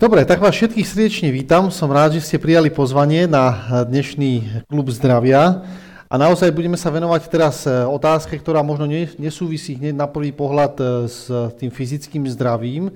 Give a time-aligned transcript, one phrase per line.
[0.00, 1.68] Dobre, tak vás všetkých srdečne vítam.
[1.68, 5.60] Som rád, že ste prijali pozvanie na dnešný klub zdravia.
[6.08, 8.88] A naozaj budeme sa venovať teraz e, otázke, ktorá možno
[9.20, 11.28] nesúvisí hneď na prvý pohľad e, s
[11.60, 12.88] tým fyzickým zdravím,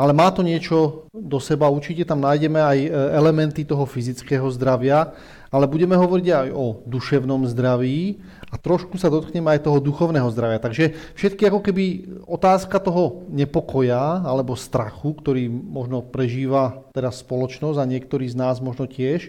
[0.00, 1.68] ale má to niečo do seba.
[1.68, 5.12] Určite tam nájdeme aj e, elementy toho fyzického zdravia,
[5.52, 8.16] ale budeme hovoriť aj o duševnom zdraví
[8.48, 10.56] a trošku sa dotkneme aj toho duchovného zdravia.
[10.56, 11.84] Takže všetky ako keby
[12.24, 18.88] otázka toho nepokoja alebo strachu, ktorý možno prežíva teraz spoločnosť a niektorí z nás možno
[18.88, 19.28] tiež,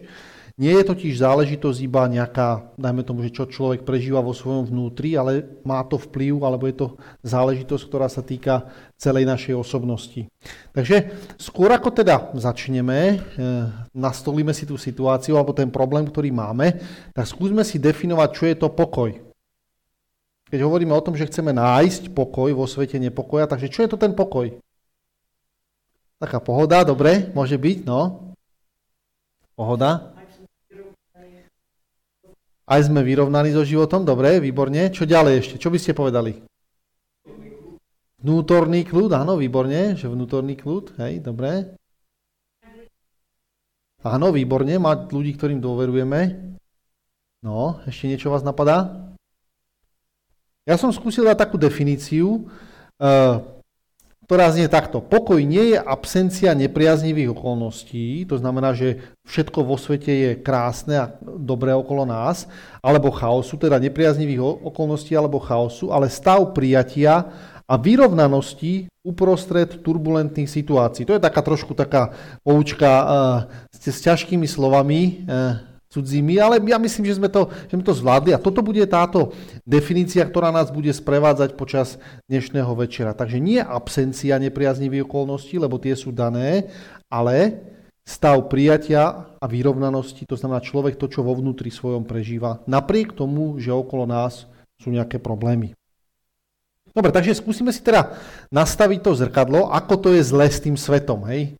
[0.61, 5.17] nie je totiž záležitosť iba nejaká, dajme tomu, že čo človek prežíva vo svojom vnútri,
[5.17, 6.87] ale má to vplyv, alebo je to
[7.25, 10.29] záležitosť, ktorá sa týka celej našej osobnosti.
[10.69, 13.15] Takže skôr ako teda začneme, e,
[13.97, 16.77] nastolíme si tú situáciu alebo ten problém, ktorý máme,
[17.17, 19.17] tak skúsme si definovať, čo je to pokoj.
[20.53, 23.97] Keď hovoríme o tom, že chceme nájsť pokoj vo svete nepokoja, takže čo je to
[23.97, 24.53] ten pokoj?
[26.21, 28.29] Taká pohoda, dobre, môže byť, no.
[29.57, 30.10] Pohoda.
[32.65, 34.93] Aj sme vyrovnaní so životom, dobre, výborne.
[34.93, 35.55] Čo ďalej ešte?
[35.57, 36.41] Čo by ste povedali?
[38.21, 41.73] Vnútorný kľud, áno, výborne, že vnútorný kľud, hej, dobre.
[44.05, 46.53] Áno, výborne, mať ľudí, ktorým dôverujeme.
[47.41, 49.09] No, ešte niečo vás napadá?
[50.69, 52.45] Ja som skúsil dať takú definíciu.
[53.01, 53.60] Uh,
[54.31, 55.03] ktorá znie takto.
[55.03, 61.11] Pokoj nie je absencia nepriaznivých okolností, to znamená, že všetko vo svete je krásne a
[61.19, 62.47] dobré okolo nás,
[62.79, 67.27] alebo chaosu, teda nepriaznivých okolností alebo chaosu, ale stav prijatia
[67.67, 71.03] a vyrovnanosti uprostred turbulentných situácií.
[71.11, 73.07] To je taká trošku taká poučka uh,
[73.67, 78.31] s, ťažkými slovami, uh, cudzími, ale ja myslím, že sme, to, že sme to zvládli
[78.31, 79.35] a toto bude táto
[79.67, 81.99] definícia, ktorá nás bude sprevádzať počas
[82.31, 83.11] dnešného večera.
[83.11, 86.71] Takže nie absencia nepriaznivých okolností, lebo tie sú dané,
[87.11, 87.59] ale
[88.07, 93.59] stav prijatia a vyrovnanosti, to znamená človek to, čo vo vnútri svojom prežíva, napriek tomu,
[93.59, 94.47] že okolo nás
[94.79, 95.75] sú nejaké problémy.
[96.91, 98.19] Dobre, takže skúsime si teda
[98.51, 101.23] nastaviť to zrkadlo, ako to je zle s tým svetom.
[101.23, 101.55] Hej?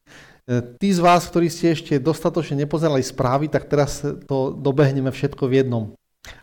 [0.52, 5.48] E, tí z vás, ktorí ste ešte dostatočne nepozerali správy, tak teraz to dobehneme všetko
[5.48, 5.84] v jednom.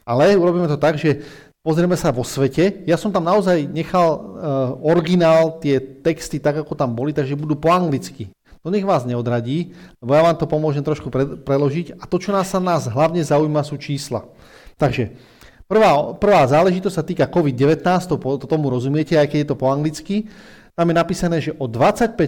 [0.08, 1.20] Ale urobíme to tak, že
[1.60, 2.88] pozrieme sa vo svete.
[2.88, 4.20] Ja som tam naozaj nechal uh,
[4.80, 8.32] originál, tie texty tak, ako tam boli, takže budú po anglicky.
[8.64, 12.00] To nech vás neodradí, lebo ja vám to pomôžem trošku pre, preložiť.
[12.00, 14.26] A to, čo nás sa nás hlavne zaujíma, sú čísla.
[14.80, 15.14] Takže
[15.70, 19.70] prvá, prvá záležitosť sa týka COVID-19, to, to tomu rozumiete, aj keď je to po
[19.70, 20.26] anglicky.
[20.74, 22.26] Tam je napísané, že o 25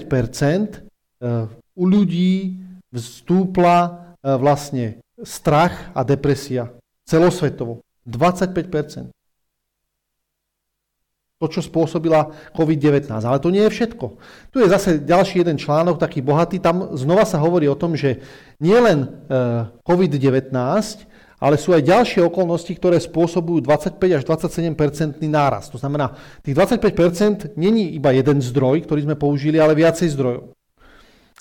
[1.75, 2.58] u ľudí
[2.91, 3.91] vstúpla e,
[4.36, 4.84] vlastne
[5.22, 6.72] strach a depresia
[7.06, 7.82] celosvetovo.
[8.06, 9.10] 25%.
[11.41, 13.09] To, čo spôsobila COVID-19.
[13.09, 14.06] Ale to nie je všetko.
[14.53, 16.60] Tu je zase ďalší jeden článok, taký bohatý.
[16.60, 18.20] Tam znova sa hovorí o tom, že
[18.60, 19.09] nielen e,
[19.80, 20.53] COVID-19,
[21.41, 25.72] ale sú aj ďalšie okolnosti, ktoré spôsobujú 25 až 27 percentný náraz.
[25.72, 26.12] To znamená,
[26.44, 30.53] tých 25% není iba jeden zdroj, ktorý sme použili, ale viacej zdrojov.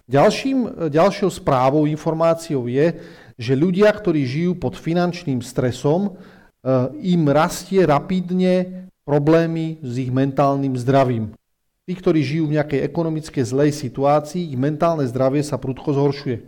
[0.10, 2.98] Ďalším, ďalšou správou, informáciou je,
[3.38, 10.74] že ľudia, ktorí žijú pod finančným stresom, eh, im rastie rapidne problémy s ich mentálnym
[10.82, 11.38] zdravím.
[11.86, 16.42] Tí, ktorí žijú v nejakej ekonomickej zlej situácii, ich mentálne zdravie sa prudko zhoršuje.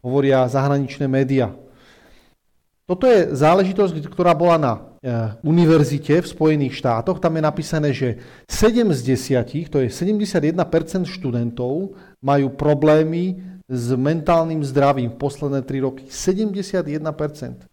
[0.00, 1.52] Hovoria zahraničné médiá.
[2.88, 7.20] Toto je záležitosť, ktorá bola na eh, univerzite v Spojených štátoch.
[7.20, 14.62] Tam je napísané, že 7 z 10, to je 71% študentov, majú problémy s mentálnym
[14.62, 16.04] zdravím v posledné 3 roky.
[16.06, 17.66] 71%.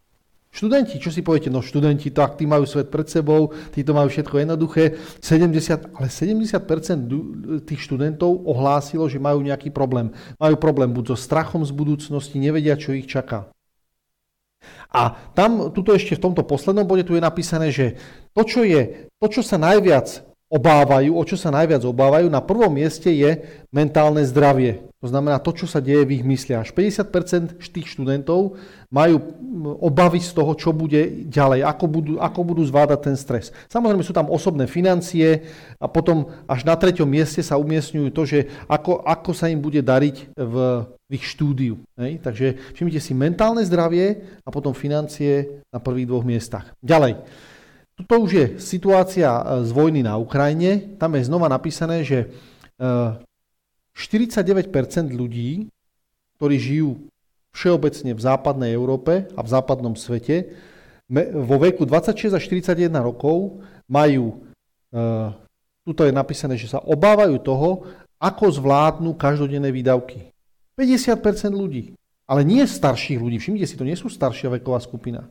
[0.53, 4.05] Študenti, čo si poviete, no študenti, tak tí majú svet pred sebou, tí to majú
[4.05, 10.13] všetko jednoduché, 70, ale 70% tých študentov ohlásilo, že majú nejaký problém.
[10.37, 13.49] Majú problém buď so strachom z budúcnosti, nevedia, čo ich čaká.
[14.93, 17.97] A tam, tuto ešte v tomto poslednom bode, tu je napísané, že
[18.37, 20.21] to, čo, je, to, čo sa najviac
[20.53, 23.41] obávajú, o čo sa najviac obávajú, na prvom mieste je
[23.73, 24.85] mentálne zdravie.
[25.01, 26.53] To znamená to, čo sa deje v ich mysli.
[26.55, 28.55] Až 50% tých študentov
[28.87, 29.19] majú
[29.81, 33.49] obavy z toho, čo bude ďalej, ako budú, ako budú zvládať ten stres.
[33.67, 35.43] Samozrejme sú tam osobné financie
[35.81, 38.39] a potom až na treťom mieste sa umiestňujú to, že
[38.69, 40.55] ako, ako sa im bude dariť v,
[40.87, 41.81] v ich štúdiu.
[41.99, 42.23] Hej?
[42.23, 42.45] Takže
[42.77, 46.71] všimnite si mentálne zdravie a potom financie na prvých dvoch miestach.
[46.79, 47.19] Ďalej.
[48.03, 50.99] Toto už je situácia e, z vojny na Ukrajine.
[50.99, 52.27] Tam je znova napísané, že
[52.77, 55.71] 49% e, ľudí,
[56.35, 57.07] ktorí žijú
[57.55, 60.51] všeobecne v západnej Európe a v západnom svete,
[61.31, 64.43] vo veku 26 až 41 rokov majú,
[64.91, 65.03] e,
[65.87, 67.87] tuto je napísané, že sa obávajú toho,
[68.19, 70.31] ako zvládnu každodenné výdavky.
[70.75, 71.93] 50% ľudí.
[72.23, 73.37] Ale nie starších ľudí.
[73.37, 75.27] Všimnite si, to nie sú staršia veková skupina.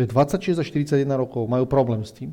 [0.00, 1.44] To je 26 a 41 rokov.
[1.44, 2.32] Majú problém s tým.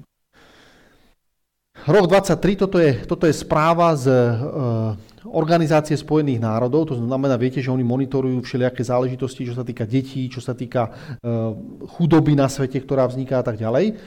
[1.84, 4.96] Rok 23, toto je, toto je správa z uh,
[5.28, 10.32] Organizácie spojených národov, to znamená, viete, že oni monitorujú všelijaké záležitosti, čo sa týka detí,
[10.32, 11.52] čo sa týka uh,
[12.00, 14.00] chudoby na svete, ktorá vzniká a tak ďalej.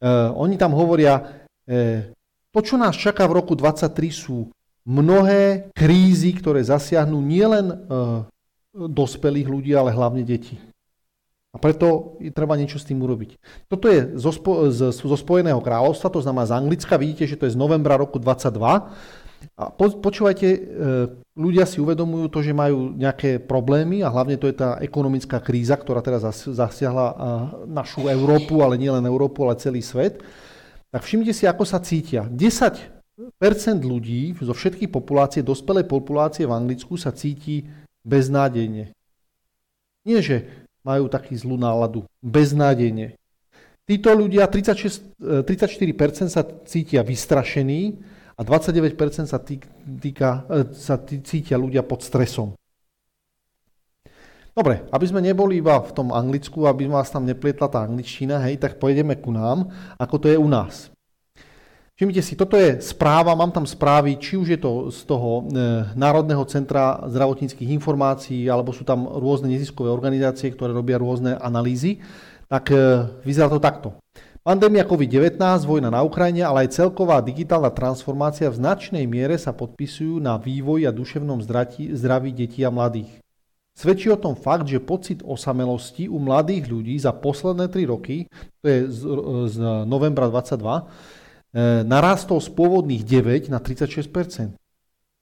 [0.00, 1.44] Uh, oni tam hovoria,
[2.52, 4.48] to, čo nás čaká v roku 23, sú
[4.88, 7.72] mnohé krízy, ktoré zasiahnu nielen
[8.72, 10.60] dospelých ľudí, ale hlavne detí.
[11.54, 13.38] A preto je treba niečo s tým urobiť.
[13.70, 17.46] Toto je zo, spo, z, zo Spojeného kráľovstva, to znamená z Anglicka, vidíte, že to
[17.46, 18.58] je z novembra roku 22.
[19.54, 20.58] A po, počúvajte, e,
[21.38, 25.78] ľudia si uvedomujú to, že majú nejaké problémy a hlavne to je tá ekonomická kríza,
[25.78, 27.06] ktorá teraz zasiahla
[27.70, 30.26] našu Európu, ale nielen Európu, ale celý svet.
[30.90, 32.26] Tak všimnite si, ako sa cítia.
[32.26, 32.90] 10%
[33.82, 37.66] ľudí zo všetkých populácie, dospelej populácie v Anglicku sa cíti
[38.02, 38.90] beznádejne.
[40.04, 42.04] Nie, že majú taký zlú náladu.
[42.20, 43.16] Beznádejne.
[43.84, 48.00] Títo ľudia, 36, 34% sa cítia vystrašení
[48.36, 52.56] a 29% sa, týka, e, sa cítia ľudia pod stresom.
[54.54, 58.62] Dobre, aby sme neboli iba v tom anglicku, aby vás tam neplietla tá angličtina, hej,
[58.62, 59.66] tak pojedeme ku nám,
[59.98, 60.93] ako to je u nás.
[61.94, 65.54] Všimnite si, toto je správa, mám tam správy, či už je to z toho e,
[65.94, 72.02] Národného centra zdravotníckých informácií, alebo sú tam rôzne neziskové organizácie, ktoré robia rôzne analýzy,
[72.50, 73.94] tak e, vyzerá to takto.
[74.42, 80.18] Pandémia COVID-19, vojna na Ukrajine, ale aj celková digitálna transformácia v značnej miere sa podpisujú
[80.18, 81.46] na vývoji a duševnom
[81.94, 83.22] zdraví detí a mladých.
[83.78, 88.26] Svedčí o tom fakt, že pocit osamelosti u mladých ľudí za posledné 3 roky,
[88.58, 89.00] to je z,
[89.46, 89.56] z
[89.86, 91.22] novembra 22, E,
[91.86, 94.58] narastol z pôvodných 9 na 36%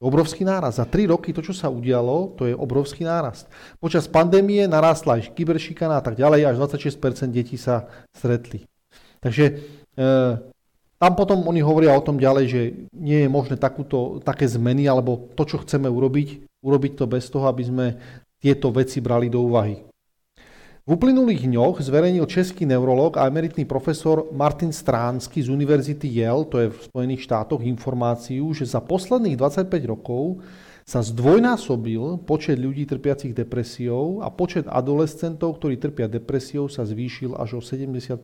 [0.03, 0.83] Obrovský nárast.
[0.83, 3.47] Za 3 roky to, čo sa udialo, to je obrovský nárast.
[3.79, 8.67] Počas pandémie narastla aj kyberšikana a tak ďalej, až 26% detí sa stretli.
[9.23, 10.03] Takže e,
[10.99, 12.61] tam potom oni hovoria o tom ďalej, že
[12.99, 17.47] nie je možné takúto, také zmeny, alebo to, čo chceme urobiť, urobiť to bez toho,
[17.47, 17.87] aby sme
[18.43, 19.87] tieto veci brali do úvahy.
[20.83, 26.59] V uplynulých dňoch zverejnil český neurolog a emeritný profesor Martin Stránsky z Univerzity Yale, to
[26.59, 30.43] je v Spojených štátoch, informáciu, že za posledných 25 rokov
[30.83, 37.59] sa zdvojnásobil počet ľudí trpiacich depresiou a počet adolescentov, ktorí trpia depresiou, sa zvýšil až
[37.59, 38.19] o 70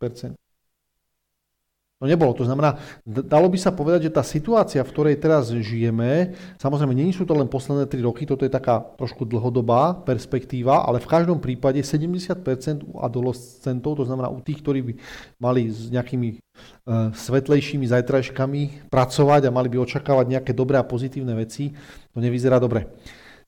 [1.99, 2.31] to nebolo.
[2.39, 7.11] To znamená, dalo by sa povedať, že tá situácia, v ktorej teraz žijeme, samozrejme, nie
[7.11, 11.43] sú to len posledné 3 roky, toto je taká trošku dlhodobá perspektíva, ale v každom
[11.43, 14.93] prípade 70% u adolescentov, to znamená u tých, ktorí by
[15.43, 21.35] mali s nejakými uh, svetlejšími zajtrajškami pracovať a mali by očakávať nejaké dobré a pozitívne
[21.35, 21.75] veci,
[22.15, 22.87] to nevyzerá dobre.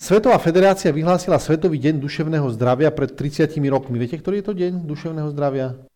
[0.00, 4.00] Svetová federácia vyhlásila Svetový deň duševného zdravia pred 30 rokmi.
[4.00, 5.89] Viete, ktorý je to deň duševného zdravia?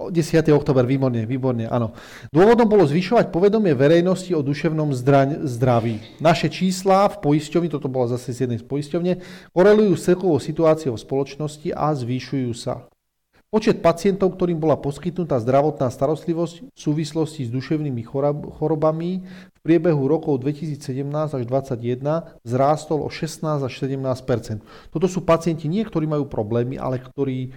[0.00, 0.48] 10.
[0.56, 1.92] oktober, výborne, výborne, áno.
[2.32, 4.96] Dôvodom bolo zvyšovať povedomie verejnosti o duševnom
[5.44, 6.00] zdraví.
[6.16, 9.12] Naše čísla v poisťovni, toto bola zase z jednej z poisťovne,
[9.52, 12.88] korelujú s celkovou situáciou v spoločnosti a zvyšujú sa.
[13.52, 18.00] Počet pacientov, ktorým bola poskytnutá zdravotná starostlivosť v súvislosti s duševnými
[18.56, 21.04] chorobami v priebehu rokov 2017
[21.36, 24.08] až 2021 zrástol o 16 až 17
[24.88, 27.52] Toto sú pacienti nie, ktorí majú problémy, ale ktorí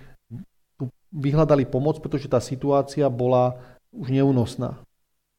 [1.16, 3.56] vyhľadali pomoc, pretože tá situácia bola
[3.96, 4.84] už neúnosná.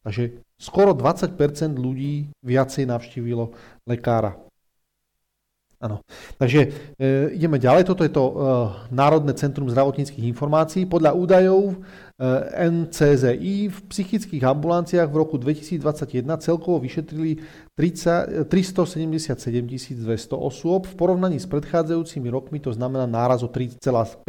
[0.02, 1.36] Takže skoro 20%
[1.76, 3.52] ľudí viacej navštívilo
[3.84, 4.40] lekára.
[5.76, 6.00] Áno.
[6.40, 6.60] Takže
[6.96, 7.84] e, ideme ďalej.
[7.84, 8.34] Toto je to e,
[8.96, 10.88] Národné centrum zdravotníckých informácií.
[10.88, 11.84] Podľa údajov
[12.56, 17.44] NCZI v psychických ambulanciách v roku 2021 celkovo vyšetrili
[17.76, 20.88] 30, 377 200 osôb.
[20.88, 24.24] V porovnaní s predchádzajúcimi rokmi to znamená náraz o 3,5%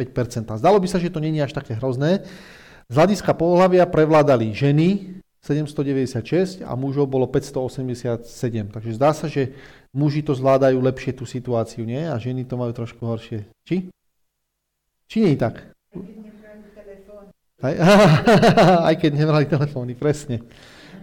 [0.60, 2.28] Zdalo by sa, že to je až také hrozné.
[2.92, 8.28] Z hľadiska pohľavia prevládali ženy 796 a mužov bolo 587.
[8.68, 9.56] Takže zdá sa, že
[9.96, 12.04] muži to zvládajú lepšie tú situáciu, nie?
[12.04, 13.48] A ženy to majú trošku horšie.
[13.64, 13.88] Či?
[15.08, 15.72] Či nie je tak?
[17.58, 17.74] Aj,
[18.88, 20.46] aj keď nebrali telefóny, presne.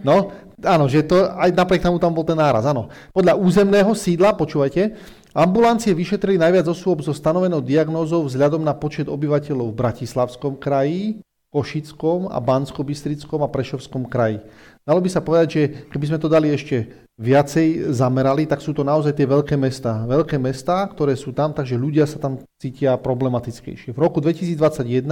[0.00, 0.32] No,
[0.64, 2.88] áno, že to, aj napriek tomu tam bol ten náraz, áno.
[3.12, 4.96] Podľa územného sídla, počúvajte,
[5.36, 11.20] ambulancie vyšetrili najviac osôb so stanovenou diagnózou vzhľadom na počet obyvateľov v Bratislavskom kraji,
[11.52, 14.44] Košickom a Bansko-Bystrickom a Prešovskom kraji.
[14.86, 16.86] Dalo by sa povedať, že keby sme to dali ešte
[17.18, 20.06] viacej zamerali, tak sú to naozaj tie veľké mesta.
[20.06, 23.90] Veľké mesta, ktoré sú tam, takže ľudia sa tam cítia problematickejšie.
[23.90, 25.02] V roku 2021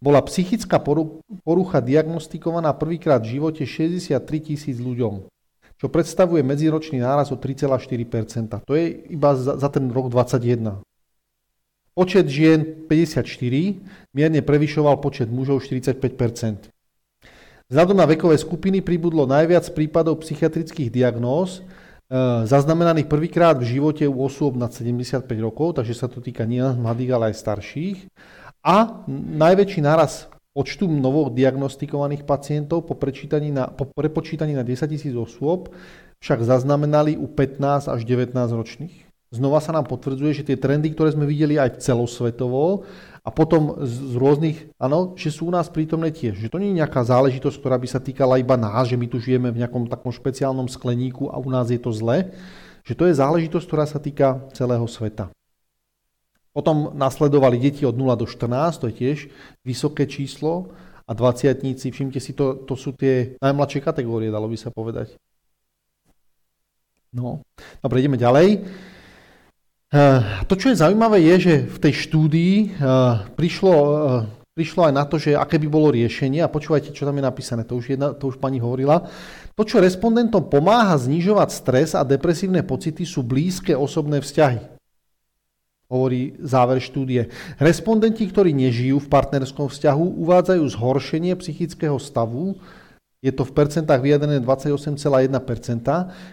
[0.00, 5.28] bola psychická porucha diagnostikovaná prvýkrát v živote 63 tisíc ľuďom,
[5.76, 10.80] čo predstavuje medziročný náraz o 3,4% To je iba za, ten rok 2021.
[11.92, 13.28] Počet žien 54
[14.16, 16.71] mierne prevyšoval počet mužov 45
[17.72, 24.28] Vzhľadom na vekové skupiny pribudlo najviac prípadov psychiatrických diagnóz, e, zaznamenaných prvýkrát v živote u
[24.28, 27.98] osôb nad 75 rokov, takže sa to týka nielen mladých, ale aj starších.
[28.60, 32.92] A najväčší náraz počtu novo diagnostikovaných pacientov po,
[33.40, 35.72] na, po prepočítaní na 10 tisíc osôb
[36.20, 39.08] však zaznamenali u 15 až 19 ročných.
[39.32, 42.84] Znova sa nám potvrdzuje, že tie trendy, ktoré sme videli aj celosvetovo
[43.22, 46.42] a potom z, z rôznych, áno, že sú u nás prítomné tiež.
[46.42, 49.22] Že to nie je nejaká záležitosť, ktorá by sa týkala iba nás, že my tu
[49.22, 52.34] žijeme v nejakom takom špeciálnom skleníku a u nás je to zle.
[52.82, 55.30] Že to je záležitosť, ktorá sa týka celého sveta.
[56.50, 59.18] Potom nasledovali deti od 0 do 14, to je tiež
[59.62, 60.74] vysoké číslo.
[61.06, 65.14] A 20 všimte si, to, to sú tie najmladšie kategórie, dalo by sa povedať.
[67.14, 67.44] No,
[67.84, 68.66] dobre, ideme ďalej.
[69.92, 74.24] Eh, to, čo je zaujímavé, je, že v tej štúdii eh, prišlo, eh,
[74.56, 77.60] prišlo aj na to, že aké by bolo riešenie, a počúvajte, čo tam je napísané,
[77.68, 79.04] to už, jedna, to už pani hovorila,
[79.52, 84.80] to, čo respondentom pomáha znižovať stres a depresívne pocity, sú blízke osobné vzťahy
[85.92, 87.28] hovorí záver štúdie.
[87.60, 92.56] Respondenti, ktorí nežijú v partnerskom vzťahu, uvádzajú zhoršenie psychického stavu,
[93.22, 94.98] je to v percentách vyjadrené 28,1%,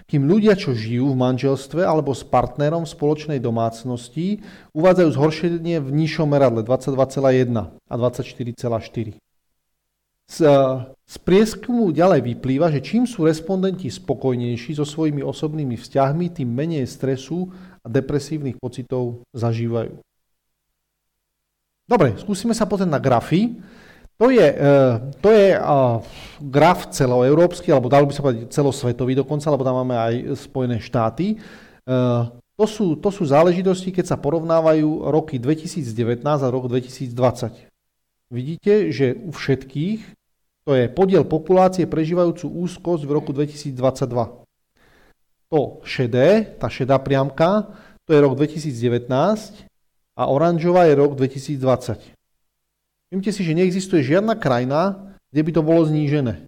[0.09, 4.41] kým ľudia, čo žijú v manželstve alebo s partnerom v spoločnej domácnosti,
[4.73, 9.21] uvádzajú zhoršenie v nižšom meradle 22,1 a 24,4.
[10.29, 10.37] Z,
[11.09, 16.85] z prieskumu ďalej vyplýva, že čím sú respondenti spokojnejší so svojimi osobnými vzťahmi, tým menej
[16.89, 17.49] stresu
[17.81, 19.97] a depresívnych pocitov zažívajú.
[21.89, 23.57] Dobre, skúsime sa pozrieť na grafy.
[24.19, 24.79] To je, e,
[25.23, 25.55] to je
[26.51, 31.35] graf celoeurópsky, alebo dalo by sa povedať celosvetový dokonca, lebo tam máme aj Spojené štáty.
[31.35, 31.97] E,
[32.59, 37.71] to sú, to sú záležitosti, keď sa porovnávajú roky 2019 a rok 2020.
[38.29, 40.19] Vidíte, že u všetkých
[40.67, 44.45] to je podiel populácie prežívajúcu úzkosť v roku 2022
[45.49, 47.73] to šedé, tá šedá priamka,
[48.05, 49.09] to je rok 2019
[50.13, 52.18] a oranžová je rok 2020.
[53.09, 56.45] Vymte si, že neexistuje žiadna krajina, kde by to bolo znížené.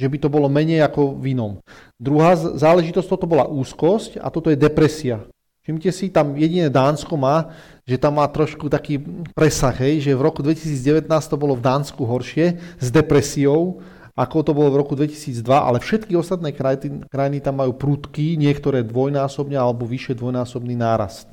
[0.00, 1.52] Že by to bolo menej ako v inom.
[2.00, 5.28] Druhá záležitosť, toto bola úzkosť a toto je depresia.
[5.62, 7.54] Všimte si, tam jediné Dánsko má,
[7.86, 8.98] že tam má trošku taký
[9.30, 13.78] presah, hej, že v roku 2019 to bolo v Dánsku horšie s depresiou
[14.12, 18.84] ako to bolo v roku 2002, ale všetky ostatné krajiny, krajiny tam majú prudký, niektoré
[18.84, 21.32] dvojnásobne alebo vyššie dvojnásobný nárast.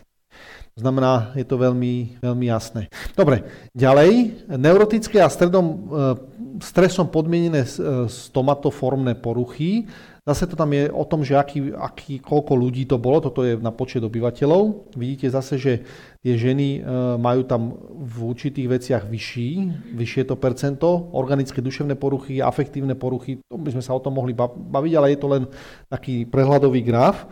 [0.79, 2.87] Znamená, je to veľmi, veľmi jasné.
[3.11, 3.43] Dobre,
[3.75, 4.47] ďalej.
[4.55, 5.75] Neurotické a stredom, e,
[6.63, 9.91] stresom podmienené e, stomatoformné poruchy
[10.29, 13.57] Zase to tam je o tom, že aký, aký, koľko ľudí to bolo, toto je
[13.57, 14.93] na počet obyvateľov.
[14.93, 15.81] Vidíte zase, že
[16.21, 16.79] tie ženy e,
[17.17, 19.49] majú tam v určitých veciach vyšší,
[19.97, 24.37] vyššie to percento, organické duševné poruchy, afektívne poruchy, to by sme sa o tom mohli
[24.37, 25.43] baviť, ale je to len
[25.89, 27.25] taký prehľadový graf.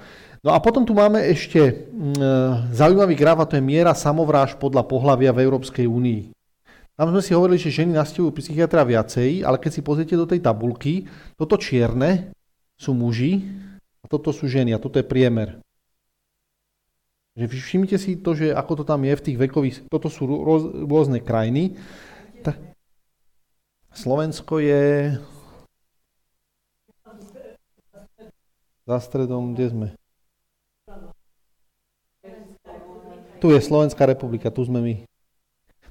[0.47, 1.73] No a potom tu máme ešte e,
[2.71, 6.31] zaujímavý graf a to je miera samovráž podľa pohľavia v Európskej únii.
[6.95, 10.39] Tam sme si hovorili, že ženy nastihujú psychiatra viacej, ale keď si pozriete do tej
[10.39, 11.03] tabulky,
[11.35, 12.31] toto čierne
[12.79, 13.43] sú muži
[13.99, 15.59] a toto sú ženy a toto je priemer.
[17.35, 20.31] Všimnite si to, že ako to tam je v tých vekových, toto sú
[20.87, 21.75] rôzne krajiny.
[23.91, 25.11] Slovensko je
[28.87, 30.06] za stredom, kde sme?
[33.37, 34.95] Tu je Slovenská republika, tu sme my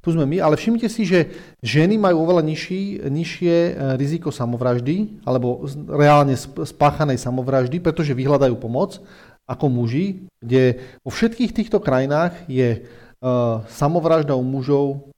[0.07, 1.35] tu sme my, ale všimnite si, že
[1.67, 9.03] ženy majú oveľa nižší, nižšie e, riziko samovraždy, alebo reálne spáchanej samovraždy, pretože vyhľadajú pomoc
[9.51, 15.15] ako muži, kde vo všetkých týchto krajinách je uh, samovražda u mužov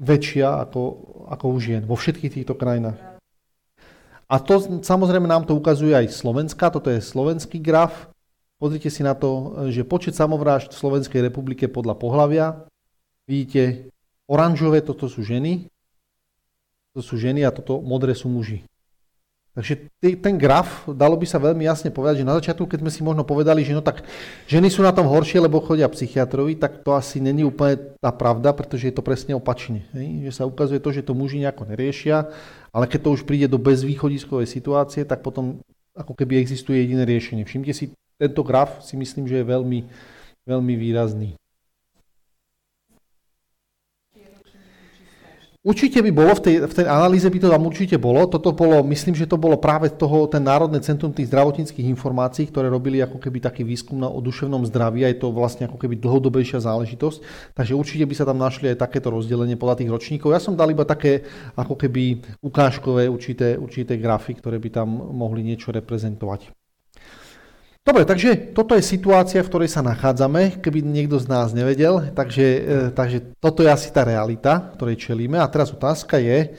[0.00, 0.82] väčšia ako,
[1.28, 1.84] ako u žien.
[1.84, 2.96] Vo všetkých týchto krajinách.
[4.28, 8.08] A to samozrejme nám to ukazuje aj Slovenska, toto je slovenský graf.
[8.58, 12.46] Pozrite si na to, že počet samovrážd v Slovenskej republike podľa pohľavia
[13.28, 13.92] Vidíte,
[14.24, 15.68] oranžové toto sú ženy,
[16.96, 18.64] to sú ženy a toto modré sú muži.
[19.52, 23.02] Takže ten graf, dalo by sa veľmi jasne povedať, že na začiatku, keď sme si
[23.04, 24.06] možno povedali, že no tak
[24.48, 28.54] ženy sú na tom horšie, lebo chodia psychiatrovi, tak to asi není úplne tá pravda,
[28.56, 29.84] pretože je to presne opačne.
[29.92, 30.30] Hej?
[30.30, 32.32] Že sa ukazuje to, že to muži nejako neriešia,
[32.72, 35.60] ale keď to už príde do bezvýchodiskovej situácie, tak potom
[35.92, 37.42] ako keby existuje jediné riešenie.
[37.42, 39.86] Všimte si, tento graf si myslím, že je veľmi,
[40.42, 41.38] veľmi výrazný.
[45.68, 48.24] Určite by bolo, v tej, v tej analýze by to tam určite bolo.
[48.24, 52.72] Toto bolo, myslím, že to bolo práve toho, ten Národné centrum tých zdravotníckých informácií, ktoré
[52.72, 56.00] robili ako keby taký výskum na, o duševnom zdraví a je to vlastne ako keby
[56.00, 57.52] dlhodobejšia záležitosť.
[57.52, 60.32] Takže určite by sa tam našli aj takéto rozdelenie podľa tých ročníkov.
[60.32, 65.44] Ja som dal iba také ako keby ukážkové určité, určité grafy, ktoré by tam mohli
[65.44, 66.57] niečo reprezentovať.
[67.86, 72.12] Dobre, takže toto je situácia, v ktorej sa nachádzame, keby niekto z nás nevedel.
[72.12, 75.40] Takže, e, takže toto je asi tá realita, ktorej čelíme.
[75.40, 76.52] A teraz otázka je,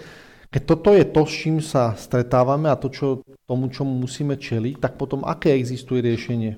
[0.50, 4.82] keď toto je to, s čím sa stretávame a to, čo, tomu, čomu musíme čeliť,
[4.82, 6.58] tak potom aké existuje riešenie?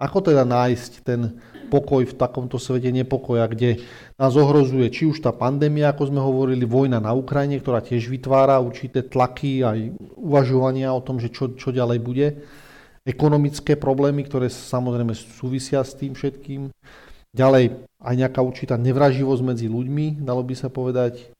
[0.00, 1.38] Ako teda nájsť ten
[1.68, 3.84] pokoj v takomto svete nepokoja, kde
[4.16, 8.58] nás ohrozuje či už tá pandémia, ako sme hovorili, vojna na Ukrajine, ktorá tiež vytvára
[8.58, 9.78] určité tlaky aj
[10.18, 12.26] uvažovania o tom, že čo, čo ďalej bude,
[13.04, 16.72] ekonomické problémy, ktoré samozrejme súvisia s tým všetkým.
[17.36, 21.34] Ďalej aj nejaká určitá nevraživosť medzi ľuďmi, dalo by sa povedať,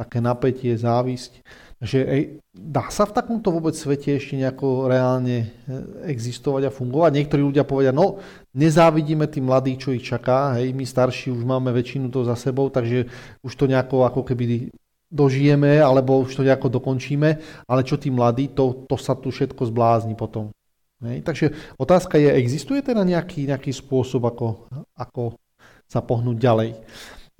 [0.00, 1.44] také napätie, závisť.
[1.80, 2.22] Takže ej,
[2.52, 5.48] dá sa v takomto vôbec svete ešte nejako reálne e,
[6.12, 7.10] existovať a fungovať?
[7.16, 8.20] Niektorí ľudia povedia, no
[8.52, 12.68] nezávidíme tým mladých, čo ich čaká, hej, my starší už máme väčšinu toho za sebou,
[12.68, 13.08] takže
[13.40, 14.68] už to nejako ako keby
[15.08, 19.72] dožijeme, alebo už to nejako dokončíme, ale čo tí mladí, to, to sa tu všetko
[19.72, 20.52] zblázni potom.
[21.00, 21.24] Hej.
[21.24, 21.46] Takže
[21.80, 25.40] otázka je, existuje teda nejaký, nejaký spôsob, ako, ako
[25.88, 26.70] sa pohnúť ďalej.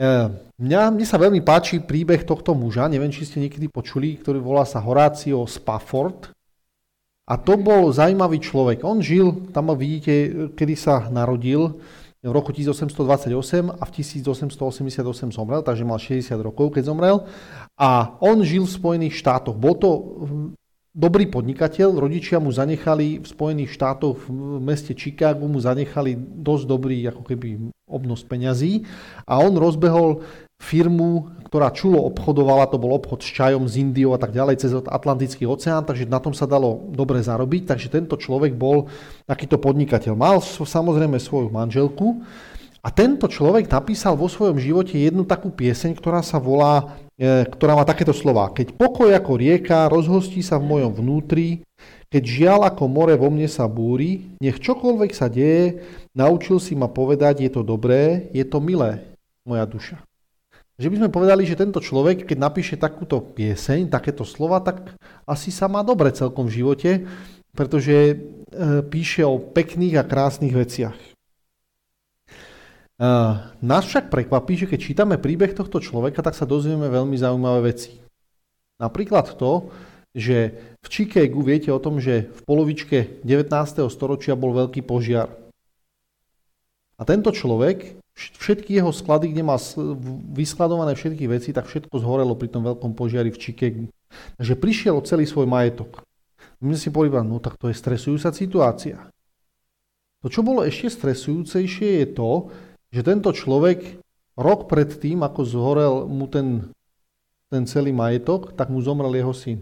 [0.01, 0.09] E,
[0.57, 4.65] mňa, mne sa veľmi páči príbeh tohto muža, neviem, či ste niekedy počuli, ktorý volá
[4.65, 6.33] sa Horácio Spafford.
[7.31, 8.83] A to bol zaujímavý človek.
[8.83, 11.79] On žil, tam vidíte, kedy sa narodil,
[12.21, 17.25] v roku 1828 a v 1888 zomrel, takže mal 60 rokov, keď zomrel.
[17.81, 19.57] A on žil v Spojených štátoch.
[19.57, 19.89] Bol to
[20.91, 26.99] dobrý podnikateľ, rodičia mu zanechali v Spojených štátoch v meste Chicago mu zanechali dosť dobrý
[27.07, 27.49] ako keby
[27.87, 28.87] obnos peňazí
[29.27, 30.27] a on rozbehol
[30.61, 34.77] firmu, ktorá čulo obchodovala, to bol obchod s čajom z Indiou a tak ďalej cez
[34.77, 38.93] Atlantický oceán, takže na tom sa dalo dobre zarobiť, takže tento človek bol
[39.25, 40.13] takýto podnikateľ.
[40.13, 42.21] Mal samozrejme svoju manželku
[42.81, 47.77] a tento človek napísal vo svojom živote jednu takú pieseň, ktorá sa volá E, ktorá
[47.77, 48.49] má takéto slova.
[48.49, 51.61] Keď pokoj ako rieka rozhostí sa v mojom vnútri,
[52.09, 55.85] keď žiaľ ako more vo mne sa búri, nech čokoľvek sa deje,
[56.17, 59.05] naučil si ma povedať, je to dobré, je to milé,
[59.45, 60.01] moja duša.
[60.81, 64.97] Že by sme povedali, že tento človek, keď napíše takúto pieseň, takéto slova, tak
[65.29, 67.05] asi sa má dobre celkom v živote,
[67.53, 68.15] pretože e,
[68.81, 70.97] píše o pekných a krásnych veciach.
[73.65, 77.97] Nás však prekvapí, že keď čítame príbeh tohto človeka, tak sa dozvieme veľmi zaujímavé veci.
[78.77, 79.73] Napríklad to,
[80.13, 80.53] že
[80.85, 83.89] v Chicagu viete o tom, že v polovičke 19.
[83.89, 85.33] storočia bol veľký požiar.
[87.01, 89.57] A tento človek, všetky jeho sklady, kde má
[90.37, 93.85] vyskladované všetky veci, tak všetko zhorelo pri tom veľkom požiari v Chicagu.
[94.37, 96.05] Takže prišiel o celý svoj majetok.
[96.61, 99.09] My si povedali, no tak to je stresujúca situácia.
[100.21, 102.53] To, čo bolo ešte stresujúcejšie, je to,
[102.91, 104.03] že tento človek
[104.35, 106.71] rok pred tým, ako zhorel mu ten,
[107.51, 109.59] ten celý majetok, tak mu zomrel jeho syn.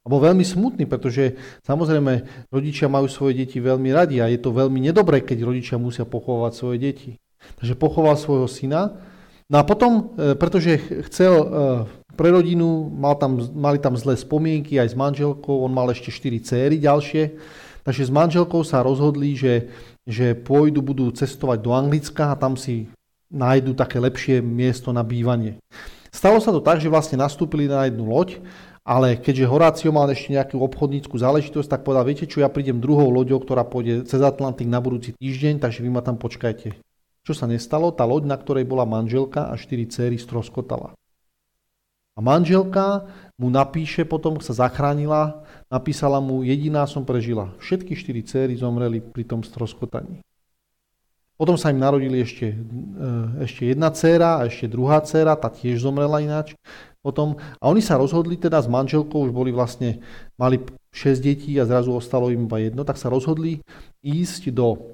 [0.00, 4.48] A bol veľmi smutný, pretože samozrejme rodičia majú svoje deti veľmi radi a je to
[4.48, 7.10] veľmi nedobré, keď rodičia musia pochovať svoje deti.
[7.60, 8.96] Takže pochoval svojho syna.
[9.52, 11.46] No a potom, e, pretože chcel e,
[12.16, 16.48] pre rodinu, mal tam, mali tam zlé spomienky aj s manželkou, on mal ešte 4
[16.48, 17.36] céry ďalšie,
[17.84, 19.68] takže s manželkou sa rozhodli, že
[20.08, 22.88] že pôjdu, budú cestovať do Anglicka a tam si
[23.30, 25.60] nájdu také lepšie miesto na bývanie.
[26.10, 28.42] Stalo sa to tak, že vlastne nastúpili na jednu loď,
[28.82, 33.06] ale keďže Horácio mal ešte nejakú obchodníckú záležitosť, tak povedal, viete čo, ja prídem druhou
[33.06, 36.74] loďou, ktorá pôjde cez Atlantik na budúci týždeň, takže vy ma tam počkajte.
[37.22, 37.94] Čo sa nestalo?
[37.94, 40.96] Tá loď, na ktorej bola manželka a štyri céry, stroskotala.
[42.14, 43.06] A manželka
[43.40, 45.40] mu napíše, potom sa zachránila,
[45.72, 47.54] napísala mu, jediná som prežila.
[47.62, 50.20] Všetky štyri céry zomreli pri tom stroskotaní.
[51.40, 52.56] Potom sa im narodili ešte, e,
[53.40, 56.52] ešte jedna dcéra a ešte druhá dcéra, tá tiež zomrela ináč.
[57.00, 60.04] Potom, a oni sa rozhodli teda s manželkou, už boli vlastne,
[60.36, 60.60] mali
[60.92, 63.64] 6 detí a zrazu ostalo im iba jedno, tak sa rozhodli
[64.04, 64.92] ísť do,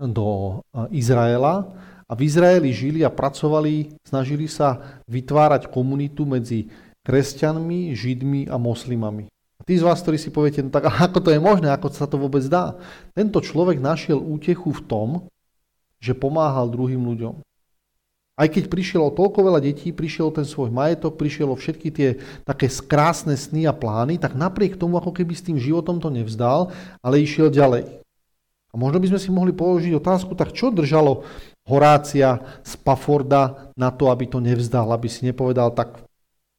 [0.00, 0.28] do
[0.72, 1.68] e, Izraela
[2.10, 6.66] a v Izraeli žili a pracovali, snažili sa vytvárať komunitu medzi
[7.06, 9.30] kresťanmi, židmi a moslimami.
[9.30, 12.10] A tí z vás, ktorí si poviete, no tak ako to je možné, ako sa
[12.10, 12.74] to vôbec dá?
[13.14, 15.08] Tento človek našiel útechu v tom,
[16.02, 17.38] že pomáhal druhým ľuďom.
[18.40, 21.92] Aj keď prišiel o toľko veľa detí, prišiel o ten svoj majetok, prišiel o všetky
[21.92, 22.16] tie
[22.48, 26.72] také krásne sny a plány, tak napriek tomu, ako keby s tým životom to nevzdal,
[27.04, 28.00] ale išiel ďalej.
[28.70, 31.26] A možno by sme si mohli položiť otázku, tak čo držalo
[31.68, 36.02] Horácia z Paforda na to, aby to nevzdal, aby si nepovedal, tak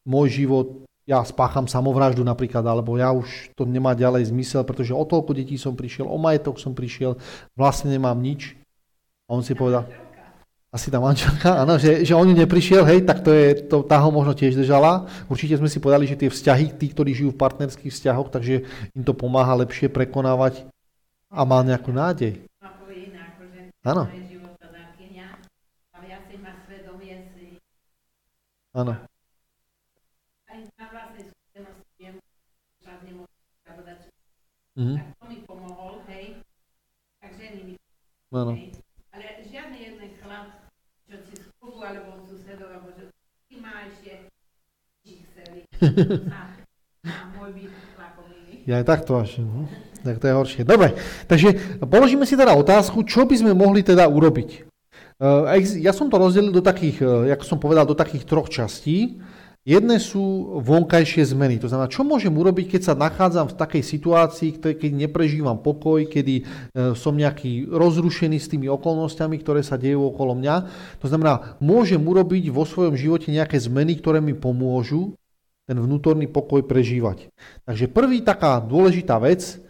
[0.06, 0.68] môj život,
[1.10, 5.58] ja spácham samovraždu napríklad, alebo ja už to nemá ďalej zmysel, pretože o toľko detí
[5.58, 7.18] som prišiel, o majetok som prišiel,
[7.58, 8.56] vlastne nemám nič.
[9.28, 9.90] A on si povedal,
[10.72, 14.08] asi tá manželka, áno, že, že on neprišiel, hej, tak to je, to, tá ho
[14.08, 15.04] možno tiež držala.
[15.28, 18.64] Určite sme si povedali, že tie vzťahy, tí, ktorí žijú v partnerských vzťahoch, takže
[18.96, 20.64] im to pomáha lepšie prekonávať
[21.28, 22.48] a má nejakú nádej.
[23.84, 24.08] Áno.
[28.72, 28.96] Áno.
[34.72, 34.96] Mhm.
[35.20, 36.40] to mi pomohol, hej,
[37.20, 37.74] tak ženy mi
[38.32, 38.56] Áno.
[39.12, 40.48] Ale žiadny jeden chlap
[41.04, 43.12] čo si z klubu alebo od susedov, alebo že
[43.52, 44.00] ty máš
[45.04, 45.68] chceli.
[46.32, 47.74] A, môj byt
[48.64, 49.44] Ja aj takto až.
[49.44, 49.68] No.
[50.08, 50.62] Tak to je horšie.
[50.64, 50.96] Dobre,
[51.28, 54.71] takže položíme si teda otázku, čo by sme mohli teda urobiť.
[55.78, 59.22] Ja som to rozdelil do takých, ako som povedal, do takých troch častí.
[59.62, 61.62] Jedné sú vonkajšie zmeny.
[61.62, 66.42] To znamená, čo môžem urobiť, keď sa nachádzam v takej situácii, keď neprežívam pokoj, kedy
[66.42, 66.44] e,
[66.98, 70.56] som nejaký rozrušený s tými okolnostiami, ktoré sa dejú okolo mňa.
[70.98, 75.14] To znamená, môžem urobiť vo svojom živote nejaké zmeny, ktoré mi pomôžu
[75.70, 77.30] ten vnútorný pokoj prežívať.
[77.62, 79.62] Takže prvý taká dôležitá vec,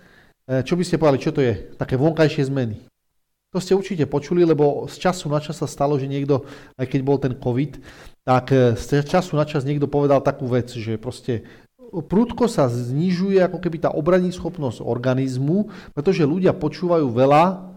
[0.48, 1.76] e, čo by ste povedali, čo to je?
[1.76, 2.90] Také vonkajšie zmeny.
[3.52, 6.48] To ste určite počuli, lebo z času na čas sa stalo, že niekto,
[6.80, 7.84] aj keď bol ten COVID,
[8.24, 11.44] tak e, z času na čas niekto povedal takú vec, že proste
[11.92, 17.76] prudko sa znižuje ako keby tá obradní schopnosť organizmu, pretože ľudia počúvajú veľa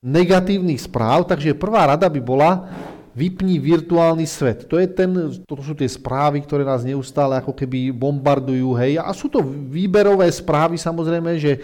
[0.00, 2.72] negatívnych správ, takže prvá rada by bola
[3.14, 4.66] vypni virtuálny svet.
[4.66, 5.10] To, je ten,
[5.46, 8.74] to sú tie správy, ktoré nás neustále ako keby bombardujú.
[8.74, 8.98] Hej.
[8.98, 11.60] A sú to výberové správy samozrejme, že e,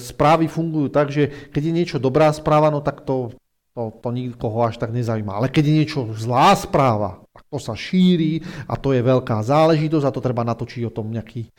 [0.00, 3.36] správy fungujú tak, že keď je niečo dobrá správa, no tak to,
[3.76, 5.36] to, to nikoho až tak nezaujíma.
[5.36, 10.12] Ale keď je niečo zlá správa, to sa šíri a to je veľká záležitosť a
[10.12, 11.50] to treba natočiť o tom nejaký e,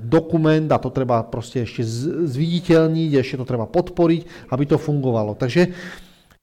[0.00, 1.84] dokument a to treba proste ešte
[2.28, 5.36] zviditeľniť, ešte to treba podporiť, aby to fungovalo.
[5.36, 5.72] Takže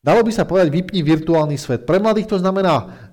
[0.03, 1.87] dalo by sa povedať, vypni virtuálny svet.
[1.87, 3.03] Pre mladých to znamená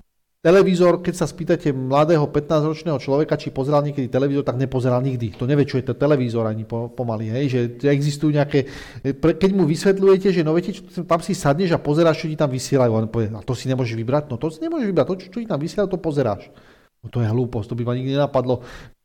[0.40, 5.37] Televízor, keď sa spýtate mladého 15-ročného človeka, či pozeral niekedy televízor, tak nepozeral nikdy.
[5.37, 7.29] To nevie, čo je to televízor ani pomaly.
[7.29, 7.44] Hej?
[7.53, 7.61] Že
[7.92, 8.64] existujú nejaké...
[9.20, 12.48] Keď mu vysvetľujete, že no viete, čo, tam si sadneš a pozeráš, čo ti tam
[12.48, 12.88] vysielajú.
[12.88, 14.33] On povie, a to si nemôžeš vybrať?
[14.33, 15.07] No to si nemôžeš vybrať.
[15.12, 16.48] To, čo, čo ti tam vysielajú, to pozeráš.
[17.05, 18.64] No to je hlúposť, to by ma nikdy nenapadlo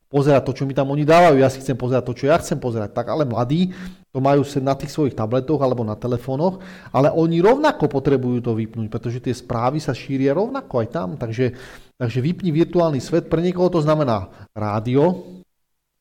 [0.09, 2.61] pozerať to, čo mi tam oni dávajú, ja si chcem pozerať to, čo ja chcem
[2.61, 2.93] pozerať.
[2.93, 3.73] Tak ale mladí
[4.13, 6.61] to majú na tých svojich tabletoch alebo na telefónoch,
[6.95, 11.09] ale oni rovnako potrebujú to vypnúť, pretože tie správy sa šíria rovnako aj tam.
[11.19, 11.51] Takže,
[11.99, 15.35] takže vypni virtuálny svet, pre niekoho to znamená rádio,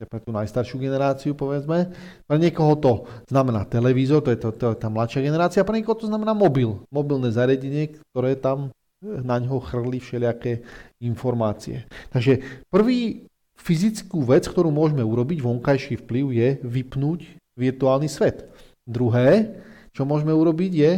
[0.05, 1.89] pre tú najstaršiu generáciu, povedzme.
[2.29, 2.93] Pre niekoho to
[3.31, 6.85] znamená televízor, to je, to, to je tá mladšia generácia, pre niekoho to znamená mobil,
[6.93, 10.65] mobilné zariadenie, ktoré tam na ňo chrli všelijaké
[11.05, 11.85] informácie.
[12.09, 12.41] Takže
[12.73, 13.29] prvý
[13.65, 18.45] fyzickú vec, ktorú môžeme urobiť, vonkajší vplyv, je vypnúť virtuálny svet.
[18.85, 19.57] Druhé,
[19.97, 20.93] čo môžeme urobiť, je,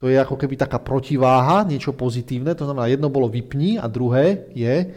[0.00, 4.48] to je ako keby taká protiváha, niečo pozitívne, to znamená, jedno bolo vypni a druhé
[4.56, 4.96] je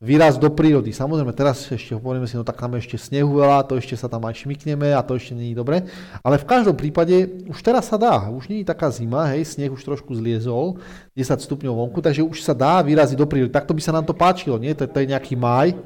[0.00, 0.96] výraz do prírody.
[0.96, 4.24] Samozrejme, teraz ešte hovoríme si, no tak tam ešte snehu veľa, to ešte sa tam
[4.24, 5.84] aj šmikneme a to ešte není dobre.
[6.24, 8.32] Ale v každom prípade už teraz sa dá.
[8.32, 10.80] Už je taká zima, hej, sneh už trošku zliezol,
[11.12, 13.52] 10 stupňov vonku, takže už sa dá vyraziť do prírody.
[13.52, 14.72] Takto by sa nám to páčilo, nie?
[14.72, 15.76] To, to je nejaký maj,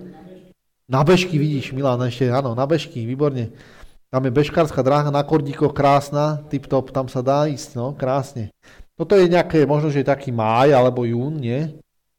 [0.85, 3.53] na bežky vidíš, Milan, ešte, áno, na bežky, výborne.
[4.13, 8.55] Tam je bežkárska dráha na kordíkoch, krásna, tip-top, tam sa dá ísť, no, krásne.
[8.95, 11.67] Toto je nejaké, možno, že je taký máj alebo jún, nie?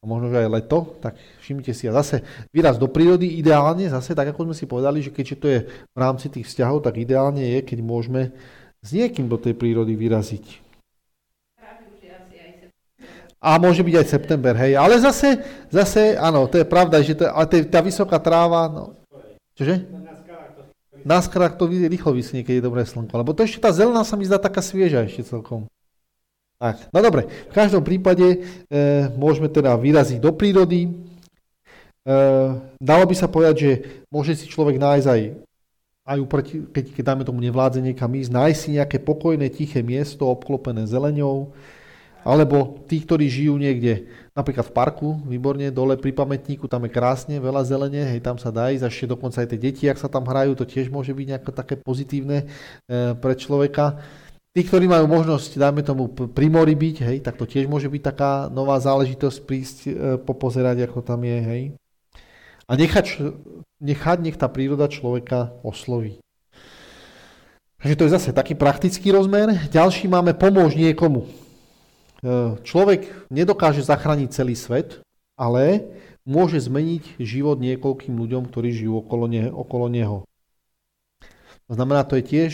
[0.00, 1.88] A možno, že aj leto, tak všimnite si.
[1.88, 2.20] A zase
[2.52, 5.96] výraz do prírody ideálne, zase tak ako sme si povedali, že keďže to je v
[5.96, 8.36] rámci tých vzťahov, tak ideálne je, keď môžeme
[8.84, 10.65] s niekým do tej prírody vyraziť.
[13.46, 14.74] A môže byť aj september, hej.
[14.74, 15.38] Ale zase,
[15.70, 18.98] zase, áno, to je pravda, že to, ale tá vysoká tráva, no.
[19.54, 19.86] Čože?
[21.06, 23.14] Na skrách to rýchlo vysnie, keď je dobré slnko.
[23.14, 25.70] Lebo to ešte tá zelená sa mi zdá taká svieža ešte celkom.
[26.58, 28.38] Tak, no dobre, v každom prípade e,
[29.14, 30.88] môžeme teda vyraziť do prírody.
[30.88, 30.90] E,
[32.82, 33.72] dalo by sa povedať, že
[34.10, 35.20] môže si človek nájsť aj,
[36.10, 40.26] aj uproti, keď, keď dáme tomu nevládze niekam ísť, nájsť si nejaké pokojné, tiché miesto
[40.26, 41.54] obklopené zeleňou,
[42.26, 47.38] alebo tí, ktorí žijú niekde, napríklad v parku, výborne, dole pri pamätníku, tam je krásne,
[47.38, 50.26] veľa zelene, hej, tam sa dá ísť, ešte dokonca aj tie deti, ak sa tam
[50.26, 52.46] hrajú, to tiež môže byť nejako také pozitívne e,
[53.14, 54.02] pre človeka.
[54.50, 58.02] Tí, ktorí majú možnosť, dajme tomu, pri mori byť, hej, tak to tiež môže byť
[58.02, 61.62] taká nová záležitosť prísť e, popozerať, ako tam je, hej.
[62.66, 63.22] A nechať,
[63.78, 66.18] nechať, nech tá príroda človeka osloví.
[67.78, 69.70] Takže to je zase taký praktický rozmer.
[69.70, 71.45] Ďalší máme pomôž niekomu.
[72.24, 75.04] E, človek nedokáže zachrániť celý svet,
[75.36, 75.84] ale
[76.24, 80.18] môže zmeniť život niekoľkým ľuďom, ktorí žijú okolo, ne, okolo neho.
[81.68, 82.52] To znamená, to je tiež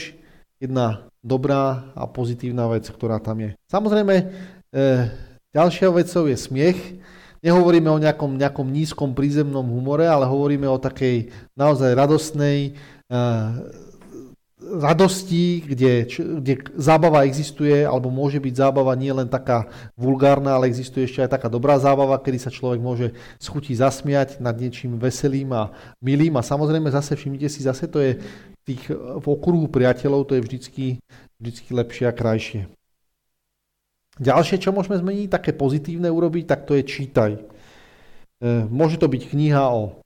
[0.59, 3.51] jedna dobrá a pozitívna vec, ktorá tam je.
[3.71, 4.25] Samozrejme, e,
[5.55, 6.79] ďalšia vecou je smiech.
[7.43, 13.21] Nehovoríme o nejakom, nejakom nízkom prízemnom humore, ale hovoríme o takej naozaj radostnej, e,
[14.63, 16.07] radosti, kde,
[16.43, 21.35] kde zábava existuje, alebo môže byť zábava nie len taká vulgárna, ale existuje ešte aj
[21.35, 26.39] taká dobrá zábava, kedy sa človek môže schutí zasmiať nad niečím veselým a milým.
[26.39, 28.23] A samozrejme zase všimnite si, zase to je
[28.63, 30.87] tých, v okruhu priateľov, to je vždycky,
[31.43, 32.63] vždycky lepšie a krajšie.
[34.21, 37.33] Ďalšie, čo môžeme zmeniť, také pozitívne urobiť, tak to je čítaj.
[37.35, 37.41] E,
[38.69, 39.99] môže to byť kniha o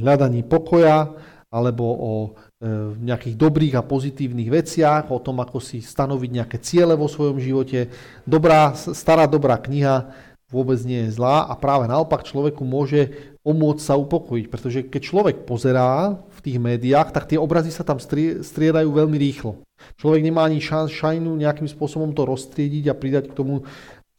[0.00, 1.14] hľadaní pokoja,
[1.50, 2.12] alebo o
[2.60, 7.40] E, nejakých dobrých a pozitívnych veciach, o tom, ako si stanoviť nejaké ciele vo svojom
[7.40, 7.88] živote.
[8.28, 10.12] Dobrá, stará dobrá kniha
[10.52, 15.36] vôbec nie je zlá a práve naopak človeku môže pomôcť sa upokojiť, pretože keď človek
[15.48, 19.64] pozerá v tých médiách, tak tie obrazy sa tam striedajú veľmi rýchlo.
[19.96, 23.64] Človek nemá ani šajnu nejakým spôsobom to rozstriediť a pridať k tomu,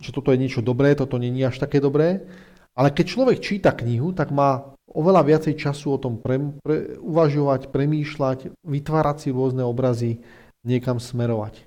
[0.02, 2.26] že toto je niečo dobré, toto je až také dobré.
[2.74, 7.72] Ale keď človek číta knihu, tak má oveľa viacej času o tom pre, pre, uvažovať,
[7.72, 10.22] premýšľať, vytvárať si rôzne obrazy,
[10.62, 11.66] niekam smerovať.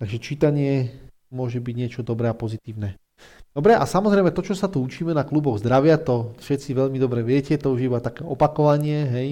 [0.00, 0.90] Takže čítanie
[1.30, 2.98] môže byť niečo dobré a pozitívne.
[3.54, 7.22] Dobre, a samozrejme to, čo sa tu učíme na kluboch zdravia, to všetci veľmi dobre
[7.22, 9.28] viete, to už iba také opakovanie, hej.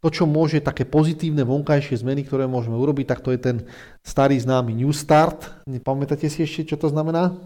[0.00, 3.56] To, čo môže také pozitívne vonkajšie zmeny, ktoré môžeme urobiť, tak to je ten
[4.00, 5.68] starý známy New Start.
[5.84, 7.36] Pamätáte si ešte, čo to znamená?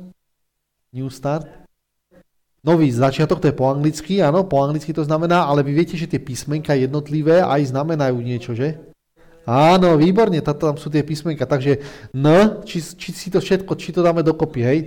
[0.94, 1.61] New Start?
[2.62, 6.06] Nový začiatok, to je po anglicky, áno, po anglicky to znamená, ale vy viete, že
[6.06, 8.78] tie písmenka jednotlivé aj znamenajú niečo, že?
[9.42, 11.82] Áno, výborne, tato tam sú tie písmenka, takže
[12.14, 14.78] N, či, či si to všetko, či to dáme dokopy, hej?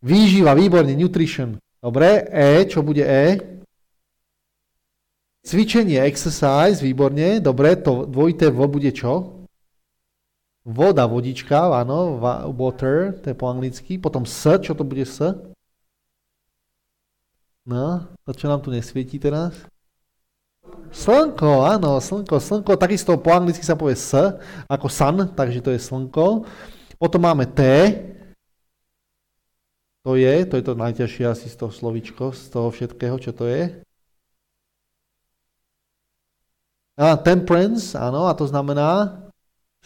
[0.00, 1.60] Výživa, výborne, nutrition.
[1.76, 3.36] Dobre, E, čo bude E?
[5.44, 9.44] Cvičenie, exercise, výborne, dobre, to dvojité V bude čo?
[10.64, 12.16] Voda, vodička, áno,
[12.56, 14.00] water, to je po anglicky.
[14.00, 15.20] Potom S, čo to bude S?
[17.68, 19.52] No, to čo nám tu nesvietí teraz?
[20.88, 24.16] Slnko, áno, slnko, slnko, takisto po anglicky sa povie S,
[24.64, 26.48] ako sun, takže to je slnko.
[26.96, 27.60] Potom máme T,
[30.00, 33.44] to je, to je to najťažšie asi z toho slovičko, z toho všetkého, čo to
[33.44, 33.84] je.
[36.96, 39.27] A temperance, áno, a to znamená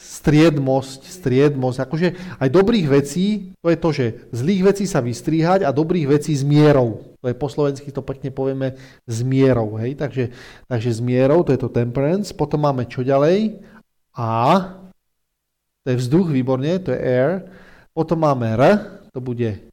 [0.02, 1.78] striedmosť, striedmosť.
[1.86, 2.08] Akože
[2.42, 6.42] aj dobrých vecí, to je to, že zlých vecí sa vystríhať a dobrých vecí s
[6.42, 7.14] mierou.
[7.22, 8.74] To je po slovensky, to pekne povieme
[9.06, 9.78] s mierou.
[9.78, 9.94] Hej?
[10.02, 10.34] Takže,
[10.66, 12.34] takže s mierou, to je to temperance.
[12.34, 13.62] Potom máme čo ďalej?
[14.18, 14.74] A,
[15.86, 17.46] to je vzduch, výborne, to je air.
[17.94, 18.62] Potom máme R,
[19.14, 19.72] to bude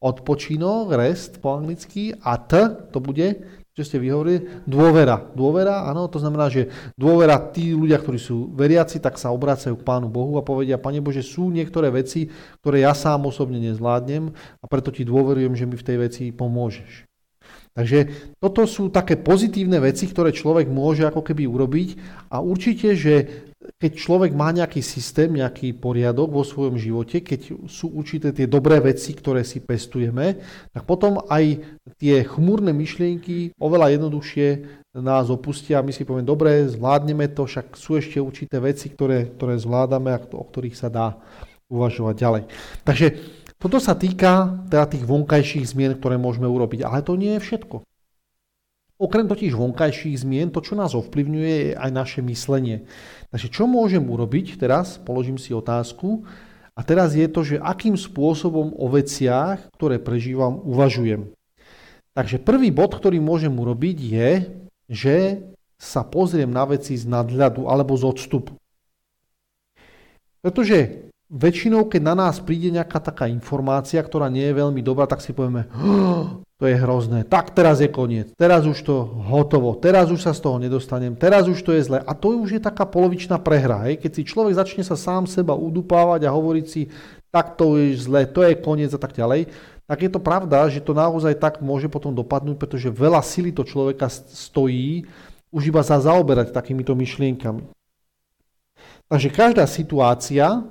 [0.00, 2.14] odpočinok, rest po anglicky.
[2.24, 2.56] A T,
[2.94, 5.16] to bude čo ste vyhovorili, dôvera.
[5.32, 6.68] Dôvera, áno, to znamená, že
[7.00, 11.00] dôvera tí ľudia, ktorí sú veriaci, tak sa obracajú k Pánu Bohu a povedia, Pane
[11.00, 12.28] Bože, sú niektoré veci,
[12.60, 14.28] ktoré ja sám osobne nezvládnem
[14.60, 17.08] a preto ti dôverujem, že mi v tej veci pomôžeš.
[17.70, 17.98] Takže
[18.36, 21.88] toto sú také pozitívne veci, ktoré človek môže ako keby urobiť
[22.28, 27.92] a určite, že keď človek má nejaký systém, nejaký poriadok vo svojom živote, keď sú
[27.92, 30.40] určité tie dobré veci, ktoré si pestujeme,
[30.72, 31.60] tak potom aj
[32.00, 34.48] tie chmúrne myšlienky oveľa jednoduchšie
[34.96, 39.28] nás opustia a my si povieme, dobre, zvládneme to, však sú ešte určité veci, ktoré,
[39.28, 41.20] ktoré zvládame a o ktorých sa dá
[41.68, 42.42] uvažovať ďalej.
[42.82, 43.06] Takže
[43.60, 47.84] toto sa týka teda tých vonkajších zmien, ktoré môžeme urobiť, ale to nie je všetko.
[49.00, 52.84] Okrem totiž vonkajších zmien, to, čo nás ovplyvňuje, je aj naše myslenie.
[53.32, 55.00] Takže čo môžem urobiť teraz?
[55.00, 56.28] Položím si otázku.
[56.76, 61.32] A teraz je to, že akým spôsobom o veciach, ktoré prežívam, uvažujem.
[62.12, 64.30] Takže prvý bod, ktorý môžem urobiť, je,
[64.92, 65.16] že
[65.80, 68.52] sa pozriem na veci z nadhľadu alebo z odstupu.
[70.44, 75.22] Pretože väčšinou, keď na nás príde nejaká taká informácia, ktorá nie je veľmi dobrá, tak
[75.22, 75.70] si povieme,
[76.58, 80.42] to je hrozné, tak teraz je koniec, teraz už to hotovo, teraz už sa z
[80.42, 81.98] toho nedostanem, teraz už to je zle.
[82.02, 83.88] A to už je taká polovičná prehra.
[83.88, 84.02] Hej?
[84.02, 86.90] Keď si človek začne sa sám seba udupávať a hovoriť si,
[87.30, 89.48] tak to je zle, to je koniec a tak ďalej,
[89.86, 93.62] tak je to pravda, že to naozaj tak môže potom dopadnúť, pretože veľa sily to
[93.62, 95.06] človeka stojí
[95.50, 97.66] už iba za zaoberať takýmito myšlienkami.
[99.10, 100.62] Takže každá situácia,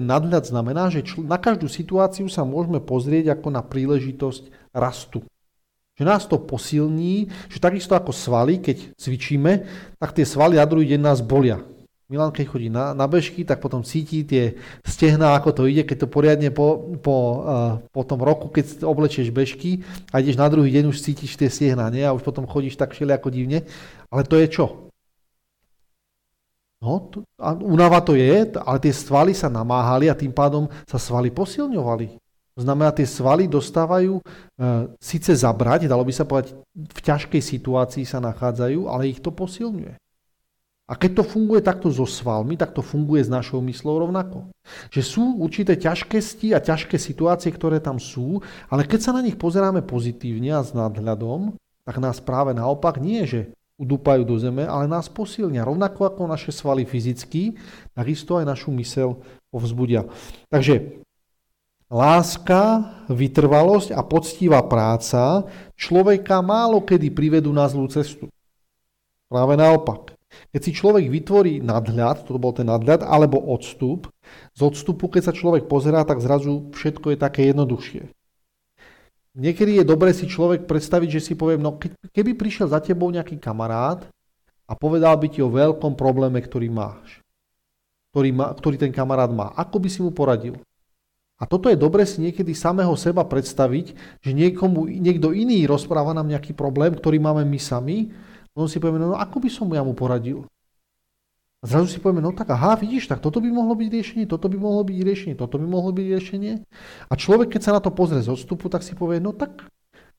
[0.00, 5.20] ten nadhľad znamená, že čl- na každú situáciu sa môžeme pozrieť ako na príležitosť rastu.
[6.00, 9.68] Že nás to posilní, že takisto ako svaly, keď cvičíme,
[10.00, 11.60] tak tie svaly na druhý deň nás bolia.
[12.10, 16.02] Milan, keď chodí na, na bežky, tak potom cíti tie stehná, ako to ide, keď
[16.02, 20.74] to poriadne po, po, uh, po tom roku, keď oblečieš bežky a ideš na druhý
[20.74, 22.02] deň, už cítiš tie stehná, nie?
[22.02, 23.62] A už potom chodíš tak ako divne.
[24.10, 24.89] Ale to je čo?
[26.80, 30.96] No, to, a únava to je, ale tie svaly sa namáhali a tým pádom sa
[30.96, 32.16] svaly posilňovali.
[32.56, 34.22] To znamená, tie svaly dostávajú e,
[34.96, 39.92] síce zabrať, dalo by sa povedať, v ťažkej situácii sa nachádzajú, ale ich to posilňuje.
[40.90, 44.50] A keď to funguje takto so svalmi, tak to funguje s našou myslou rovnako.
[44.90, 49.38] Že sú určité ťažkosti a ťažké situácie, ktoré tam sú, ale keď sa na nich
[49.38, 51.54] pozeráme pozitívne a s nadhľadom,
[51.86, 55.64] tak nás práve naopak nie, že udúpajú do zeme, ale nás posilnia.
[55.64, 57.56] Rovnako ako naše svaly fyzicky,
[57.96, 60.04] takisto aj našu mysel povzbudia.
[60.52, 61.00] Takže
[61.88, 65.48] láska, vytrvalosť a poctivá práca
[65.80, 68.28] človeka málo kedy privedú na zlú cestu.
[69.32, 70.12] Práve naopak.
[70.54, 74.06] Keď si človek vytvorí nadhľad, to bol ten nadhľad, alebo odstup,
[74.54, 78.19] z odstupu, keď sa človek pozerá, tak zrazu všetko je také jednoduchšie.
[79.40, 81.80] Niekedy je dobre si človek predstaviť, že si poviem, no
[82.12, 84.04] keby prišiel za tebou nejaký kamarát
[84.68, 87.24] a povedal by ti o veľkom probléme, ktorý máš,
[88.12, 90.60] ktorý, má, ktorý ten kamarát má, ako by si mu poradil?
[91.40, 96.28] A toto je dobre si niekedy samého seba predstaviť, že niekomu, niekto iný rozpráva nám
[96.28, 98.12] nejaký problém, ktorý máme my sami
[98.54, 100.42] on si povieme, no ako by som ja mu poradil?
[101.60, 104.48] A zrazu si povieme, no tak aha, vidíš, tak toto by mohlo byť riešenie, toto
[104.48, 106.52] by mohlo byť riešenie, toto by mohlo byť riešenie.
[107.04, 109.68] A človek, keď sa na to pozrie z odstupu, tak si povie, no tak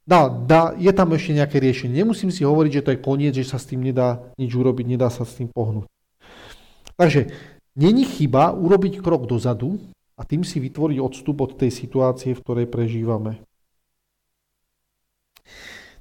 [0.05, 1.97] dá, dá, je tam ešte nejaké riešenie.
[1.97, 5.09] Nemusím si hovoriť, že to je koniec, že sa s tým nedá nič urobiť, nedá
[5.09, 5.89] sa s tým pohnúť.
[6.93, 7.33] Takže
[7.73, 9.81] není chyba urobiť krok dozadu
[10.13, 13.41] a tým si vytvoriť odstup od tej situácie, v ktorej prežívame.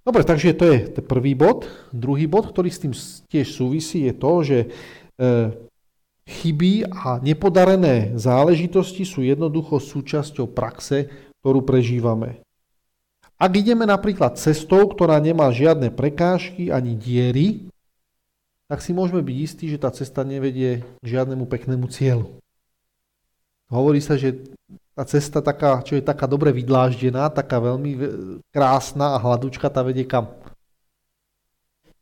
[0.01, 1.69] Dobre, takže to je prvý bod.
[1.93, 2.93] Druhý bod, ktorý s tým
[3.29, 4.59] tiež súvisí, je to, že
[6.25, 12.41] chyby a nepodarené záležitosti sú jednoducho súčasťou praxe, ktorú prežívame.
[13.41, 17.73] Ak ideme napríklad cestou, ktorá nemá žiadne prekážky ani diery,
[18.69, 22.39] tak si môžeme byť istí, že tá cesta nevedie k žiadnemu peknému cieľu.
[23.73, 24.55] Hovorí sa, že
[24.93, 27.97] tá cesta, taká, čo je taká dobre vydláždená, taká veľmi
[28.53, 30.29] krásna a hladúčka, tá vedie kam?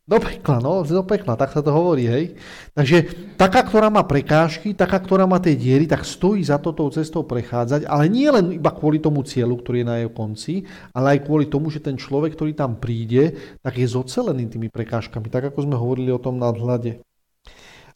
[0.09, 2.33] Do pekla, no, do pekla, tak sa to hovorí, hej.
[2.73, 6.89] Takže taká, ktorá má prekážky, taká, ktorá má tie diery, tak stojí za to tou
[6.89, 10.53] cestou prechádzať, ale nie len iba kvôli tomu cieľu, ktorý je na jej konci,
[10.97, 15.29] ale aj kvôli tomu, že ten človek, ktorý tam príde, tak je zocelený tými prekážkami,
[15.29, 17.05] tak ako sme hovorili o tom nadhľade.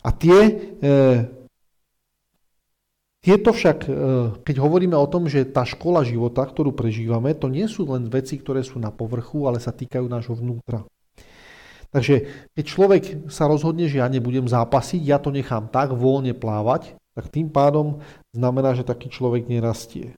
[0.05, 0.93] A tie e,
[3.25, 3.91] tieto však, e,
[4.45, 8.37] keď hovoríme o tom, že tá škola života, ktorú prežívame, to nie sú len veci,
[8.37, 10.85] ktoré sú na povrchu, ale sa týkajú nášho vnútra.
[11.93, 16.97] Takže keď človek sa rozhodne, že ja nebudem zápasiť, ja to nechám tak voľne plávať,
[17.13, 18.01] tak tým pádom
[18.33, 20.17] znamená, že taký človek nerastie.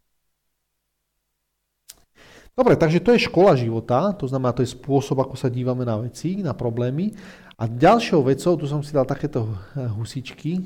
[2.56, 6.00] Dobre, takže to je škola života, to znamená, to je spôsob, ako sa dívame na
[6.00, 7.12] veci, na problémy.
[7.60, 9.44] A ďalšou vecou, tu som si dal takéto
[9.76, 10.64] husičky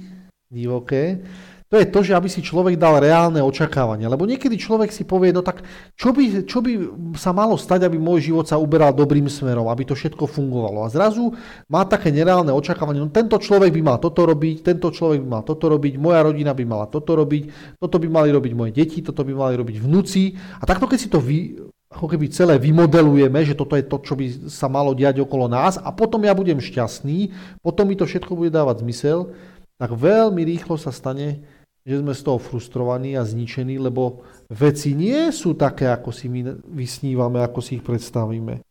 [0.54, 1.26] divoké,
[1.70, 4.10] to je to, že aby si človek dal reálne očakávania.
[4.10, 5.62] Lebo niekedy človek si povie, no tak
[5.94, 6.72] čo by, čo by
[7.14, 10.82] sa malo stať, aby môj život sa uberal dobrým smerom, aby to všetko fungovalo.
[10.82, 11.30] A zrazu
[11.70, 15.44] má také nereálne očakávanie, no tento človek by mal toto robiť, tento človek by mal
[15.46, 19.22] toto robiť, moja rodina by mala toto robiť, toto by mali robiť moje deti, toto
[19.22, 20.34] by mali robiť vnúci.
[20.58, 21.54] A takto keď si to vy,
[21.94, 25.78] ako keby celé vymodelujeme, že toto je to, čo by sa malo diať okolo nás
[25.78, 27.30] a potom ja budem šťastný,
[27.62, 29.38] potom mi to všetko bude dávať zmysel,
[29.78, 31.46] tak veľmi rýchlo sa stane,
[31.88, 36.60] že sme z toho frustrovaní a zničení, lebo veci nie sú také, ako si my
[36.70, 38.62] vysnívame, ako si ich predstavíme.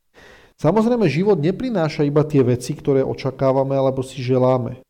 [0.58, 4.82] Samozrejme, život neprináša iba tie veci, ktoré očakávame alebo si želáme.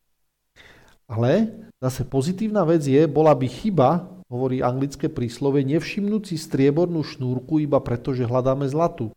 [1.05, 7.61] Ale zase pozitívna vec je, bola by chyba, hovorí anglické príslovie, nevšimnúť si striebornú šnúrku
[7.61, 9.13] iba preto, že hľadáme zlatú.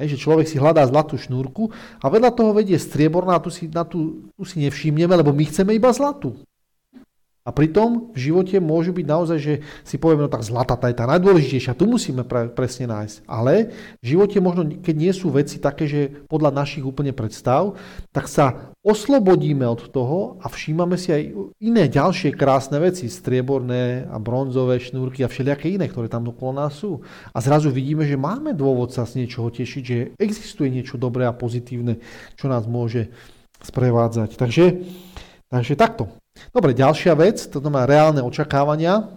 [0.00, 3.66] Hej, že človek si hľadá zlatú šnúrku a vedľa toho vedie strieborná a tu si,
[3.66, 6.38] na tú, tu si nevšimneme, lebo my chceme iba zlatú.
[7.48, 11.00] A pritom v živote môžu byť naozaj, že si povieme, no tak zlata tá je
[11.00, 13.24] tá najdôležitejšia, tu musíme pre, presne nájsť.
[13.24, 13.72] Ale
[14.04, 17.72] v živote možno, keď nie sú veci také, že podľa našich úplne predstav,
[18.12, 21.22] tak sa oslobodíme od toho a všímame si aj
[21.64, 26.76] iné ďalšie krásne veci, strieborné a bronzové šnúrky a všelijaké iné, ktoré tam okolo nás
[26.76, 27.00] sú.
[27.32, 31.32] A zrazu vidíme, že máme dôvod sa z niečoho tešiť, že existuje niečo dobré a
[31.32, 31.96] pozitívne,
[32.36, 33.08] čo nás môže
[33.64, 34.36] sprevádzať.
[34.36, 34.64] Takže,
[35.48, 36.12] takže takto.
[36.50, 39.08] Dobre, ďalšia vec, to má reálne očakávania.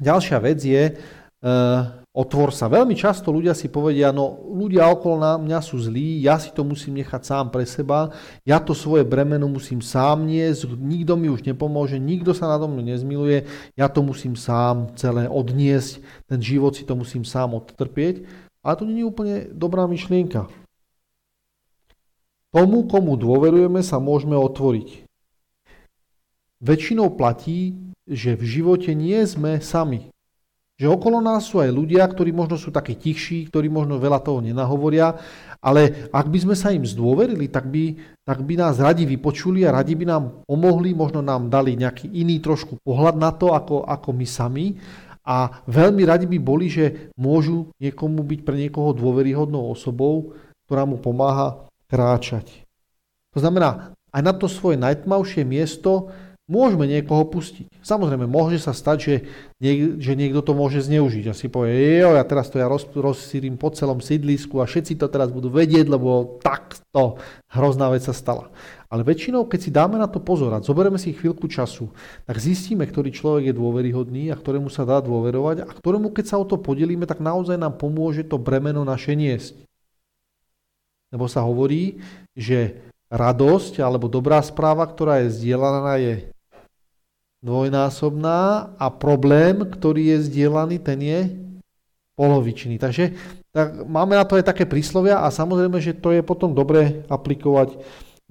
[0.00, 2.68] Ďalšia vec je, uh, otvor sa.
[2.68, 6.60] Veľmi často ľudia si povedia, no ľudia okolo na mňa sú zlí, ja si to
[6.60, 8.12] musím nechať sám pre seba,
[8.44, 12.96] ja to svoje bremeno musím sám niesť, nikto mi už nepomôže, nikto sa na mňa
[12.96, 13.48] nezmiluje,
[13.80, 18.28] ja to musím sám celé odniesť, ten život si to musím sám odtrpieť.
[18.62, 20.46] Ale to nie je úplne dobrá myšlienka.
[22.52, 25.08] Tomu, komu dôverujeme, sa môžeme otvoriť.
[26.62, 27.74] Väčšinou platí,
[28.06, 30.14] že v živote nie sme sami.
[30.78, 34.38] Že okolo nás sú aj ľudia, ktorí možno sú takí tichší, ktorí možno veľa toho
[34.38, 35.18] nenahovoria,
[35.58, 39.74] ale ak by sme sa im zdôverili, tak by, tak by nás radi vypočuli a
[39.74, 44.08] radi by nám pomohli, možno nám dali nejaký iný trošku pohľad na to, ako, ako
[44.14, 44.78] my sami.
[45.22, 50.34] A veľmi radi by boli, že môžu niekomu byť pre niekoho dôveryhodnou osobou,
[50.66, 52.66] ktorá mu pomáha kráčať.
[53.34, 56.10] To znamená, aj na to svoje najtmavšie miesto
[56.52, 57.80] Môžeme niekoho pustiť.
[57.80, 59.14] Samozrejme, môže sa stať, že,
[59.56, 62.92] niek- že niekto to môže zneužiť a si povie, jo, ja teraz to ja roz-
[62.92, 67.16] rozsýrim po celom sídlisku a všetci to teraz budú vedieť, lebo takto
[67.48, 68.52] hrozná vec sa stala.
[68.92, 71.88] Ale väčšinou, keď si dáme na to pozorať, zoberieme si chvíľku času,
[72.28, 76.36] tak zistíme, ktorý človek je dôveryhodný a ktorému sa dá dôverovať a ktorému, keď sa
[76.36, 79.64] o to podelíme, tak naozaj nám pomôže to bremeno naše niesť.
[81.08, 82.04] Lebo sa hovorí,
[82.36, 86.31] že radosť alebo dobrá správa, ktorá je zdieľaná, je
[87.42, 91.20] dvojnásobná a problém, ktorý je zdieľaný, ten je
[92.14, 92.78] polovičný.
[92.78, 93.12] Takže
[93.52, 97.76] tak máme na to aj také príslovia a samozrejme, že to je potom dobre aplikovať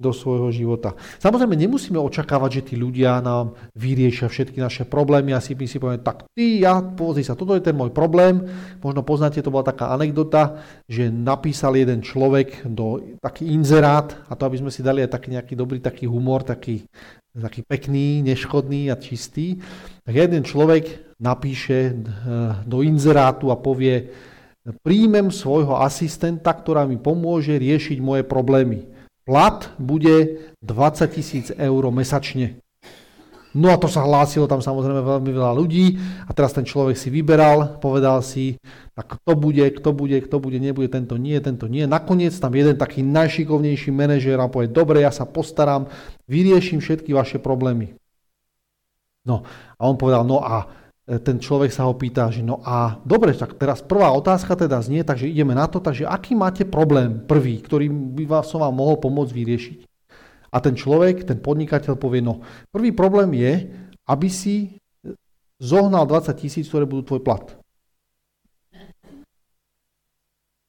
[0.02, 0.98] do svojho života.
[1.22, 5.78] Samozrejme, nemusíme očakávať, že tí ľudia nám vyriešia všetky naše problémy a si my si
[5.78, 8.42] povieme, tak ty, ja, pozri sa, toto je ten môj problém.
[8.82, 10.58] Možno poznáte, to bola taká anekdota,
[10.90, 15.38] že napísal jeden človek do taký inzerát, a to aby sme si dali aj taký
[15.38, 16.82] nejaký dobrý taký humor, taký
[17.32, 19.58] taký pekný, neškodný a čistý,
[20.04, 21.94] tak jeden človek napíše eh,
[22.62, 24.12] do inzerátu a povie,
[24.86, 28.86] príjmem svojho asistenta, ktorá mi pomôže riešiť moje problémy.
[29.26, 32.61] Plat bude 20 tisíc eur mesačne.
[33.52, 37.12] No a to sa hlásilo tam samozrejme veľmi veľa ľudí a teraz ten človek si
[37.12, 38.56] vyberal, povedal si,
[38.96, 41.84] tak kto bude, kto bude, kto bude, nebude, tento nie, tento nie.
[41.84, 45.84] Nakoniec tam jeden taký najšikovnejší manažér a povie, dobre, ja sa postaram,
[46.32, 47.92] vyrieším všetky vaše problémy.
[49.28, 49.44] No
[49.76, 50.64] a on povedal, no a
[51.04, 54.80] e, ten človek sa ho pýta, že no a dobre, tak teraz prvá otázka teda
[54.80, 58.72] znie, takže ideme na to, takže aký máte problém prvý, ktorý by vás som vám
[58.72, 59.91] mohol pomôcť vyriešiť?
[60.52, 63.72] A ten človek, ten podnikateľ povie, no prvý problém je,
[64.04, 64.76] aby si
[65.56, 67.44] zohnal 20 tisíc, ktoré budú tvoj plat.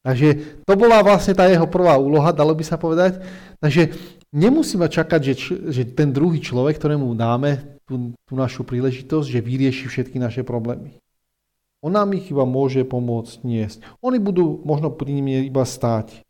[0.04, 3.24] Takže to bola vlastne tá jeho prvá úloha, dalo by sa povedať.
[3.56, 3.96] Takže
[4.36, 5.34] nemusíme čakať, že,
[5.72, 11.00] že ten druhý človek, ktorému dáme tú, tú našu príležitosť, že vyrieši všetky naše problémy.
[11.80, 13.84] On nám ich iba môže pomôcť niesť.
[14.04, 16.20] Oni budú možno pri nimi iba stáť.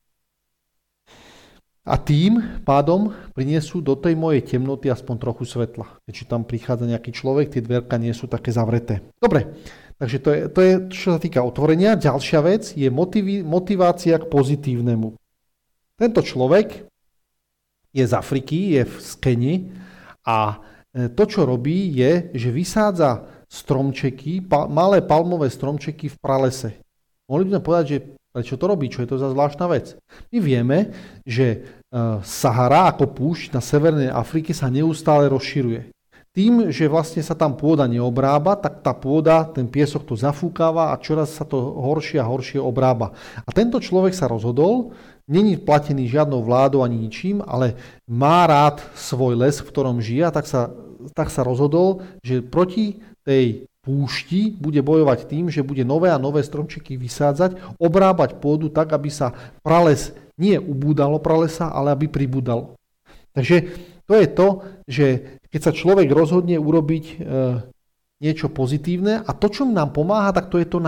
[1.84, 6.00] A tým pádom priniesú do tej mojej temnoty aspoň trochu svetla.
[6.08, 9.04] Keďže tam prichádza nejaký človek, tie dverka nie sú také zavreté.
[9.20, 9.52] Dobre,
[10.00, 12.00] takže to je, to je čo sa týka otvorenia.
[12.00, 15.12] Ďalšia vec je motivi, motivácia k pozitívnemu.
[16.00, 16.88] Tento človek
[17.92, 19.54] je z Afriky, je v Skeni
[20.24, 20.56] a
[20.90, 26.80] e, to, čo robí, je, že vysádza stromčeky, pa, malé palmové stromčeky v pralese.
[27.28, 27.98] Mohli by sme povedať, že
[28.34, 28.90] Prečo to robí?
[28.90, 29.94] Čo je to za zvláštna vec?
[30.34, 30.78] My vieme,
[31.22, 31.58] že e,
[32.26, 35.94] Sahara ako púšť na severnej Afrike sa neustále rozširuje.
[36.34, 40.98] Tým, že vlastne sa tam pôda neobrába, tak tá pôda, ten piesok to zafúkáva a
[40.98, 43.14] čoraz sa to horšie a horšie obrába.
[43.46, 44.90] A tento človek sa rozhodol,
[45.30, 47.78] není platený žiadnou vládou ani ničím, ale
[48.10, 50.74] má rád svoj les, v ktorom žije tak sa,
[51.14, 56.40] tak sa rozhodol, že proti tej púšti bude bojovať tým, že bude nové a nové
[56.40, 62.74] stromčeky vysádzať, obrábať pôdu tak, aby sa prales nie ubúdalo pralesa, ale aby pribúdalo.
[63.36, 63.70] Takže
[64.08, 64.48] to je to,
[64.88, 65.06] že
[65.52, 67.14] keď sa človek rozhodne urobiť e,
[68.22, 70.78] niečo pozitívne a to, čo nám pomáha, tak to, je to,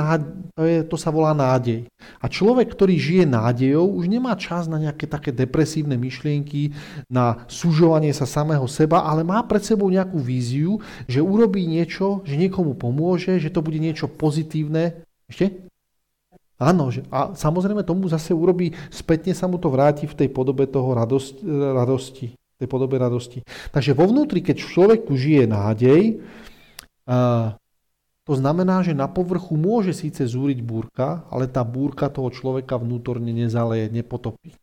[0.55, 1.91] to, je, to sa volá nádej.
[2.23, 6.73] A človek, ktorý žije nádejou, už nemá čas na nejaké také depresívne myšlienky,
[7.11, 10.79] na sužovanie sa samého seba, ale má pred sebou nejakú víziu,
[11.11, 15.03] že urobí niečo, že niekomu pomôže, že to bude niečo pozitívne.
[15.27, 15.67] Ešte?
[16.57, 20.65] Áno, že, a samozrejme tomu zase urobí, spätne sa mu to vráti v tej podobe
[20.65, 23.45] toho radosti, radosti tej podobe radosti.
[23.69, 26.25] Takže vo vnútri, keď človeku žije nádej,
[28.27, 33.31] to znamená, že na povrchu môže síce zúriť búrka, ale tá búrka toho človeka vnútorne
[33.31, 34.59] nezaleje, nepotopí.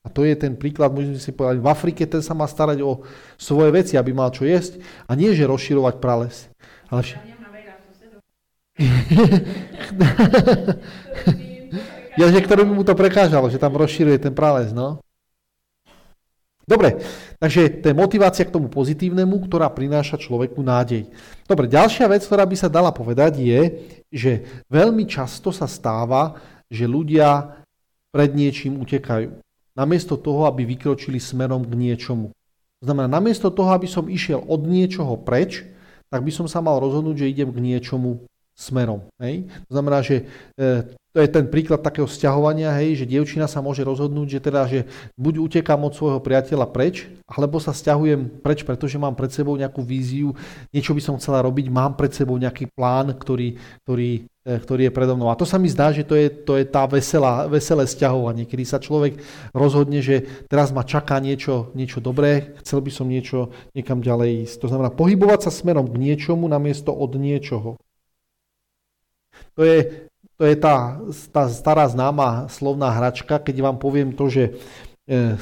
[0.00, 3.04] A to je ten príklad, môžeme si povedať, v Afrike ten sa má starať o
[3.36, 6.48] svoje veci, aby mal čo jesť a nie, že rozširovať prales.
[6.88, 7.20] Ale vš-
[12.16, 15.04] ja, že ktorý by mu to prekážalo, že tam rozšíruje ten prales, no.
[16.70, 17.02] Dobre,
[17.42, 21.10] takže to je motivácia k tomu pozitívnemu, ktorá prináša človeku nádej.
[21.50, 23.60] Dobre, ďalšia vec, ktorá by sa dala povedať je,
[24.06, 24.32] že
[24.70, 26.38] veľmi často sa stáva,
[26.70, 27.58] že ľudia
[28.14, 29.34] pred niečím utekajú.
[29.74, 32.30] Namiesto toho, aby vykročili smerom k niečomu.
[32.78, 35.66] To znamená, namiesto toho, aby som išiel od niečoho preč,
[36.06, 38.22] tak by som sa mal rozhodnúť, že idem k niečomu
[38.54, 39.10] smerom.
[39.18, 39.50] Hej?
[39.66, 43.82] To znamená, že e, to je ten príklad takého sťahovania, hej, že dievčina sa môže
[43.82, 44.86] rozhodnúť, že teda, že
[45.18, 49.82] buď utekám od svojho priateľa preč, alebo sa sťahujem preč, pretože mám pred sebou nejakú
[49.82, 50.30] víziu,
[50.70, 54.94] niečo by som chcela robiť, mám pred sebou nejaký plán, ktorý, ktorý, e, ktorý je
[54.94, 55.34] predo mnou.
[55.34, 58.62] A to sa mi zdá, že to je, to je tá veselá, veselé sťahovanie, kedy
[58.62, 59.18] sa človek
[59.50, 64.62] rozhodne, že teraz ma čaká niečo, niečo dobré, chcel by som niečo niekam ďalej ísť.
[64.62, 67.82] To znamená pohybovať sa smerom k niečomu namiesto od niečoho.
[69.58, 70.09] To je,
[70.40, 70.96] to je tá,
[71.36, 74.56] tá stará známa slovná hračka, keď vám poviem to, že
[75.04, 75.36] e,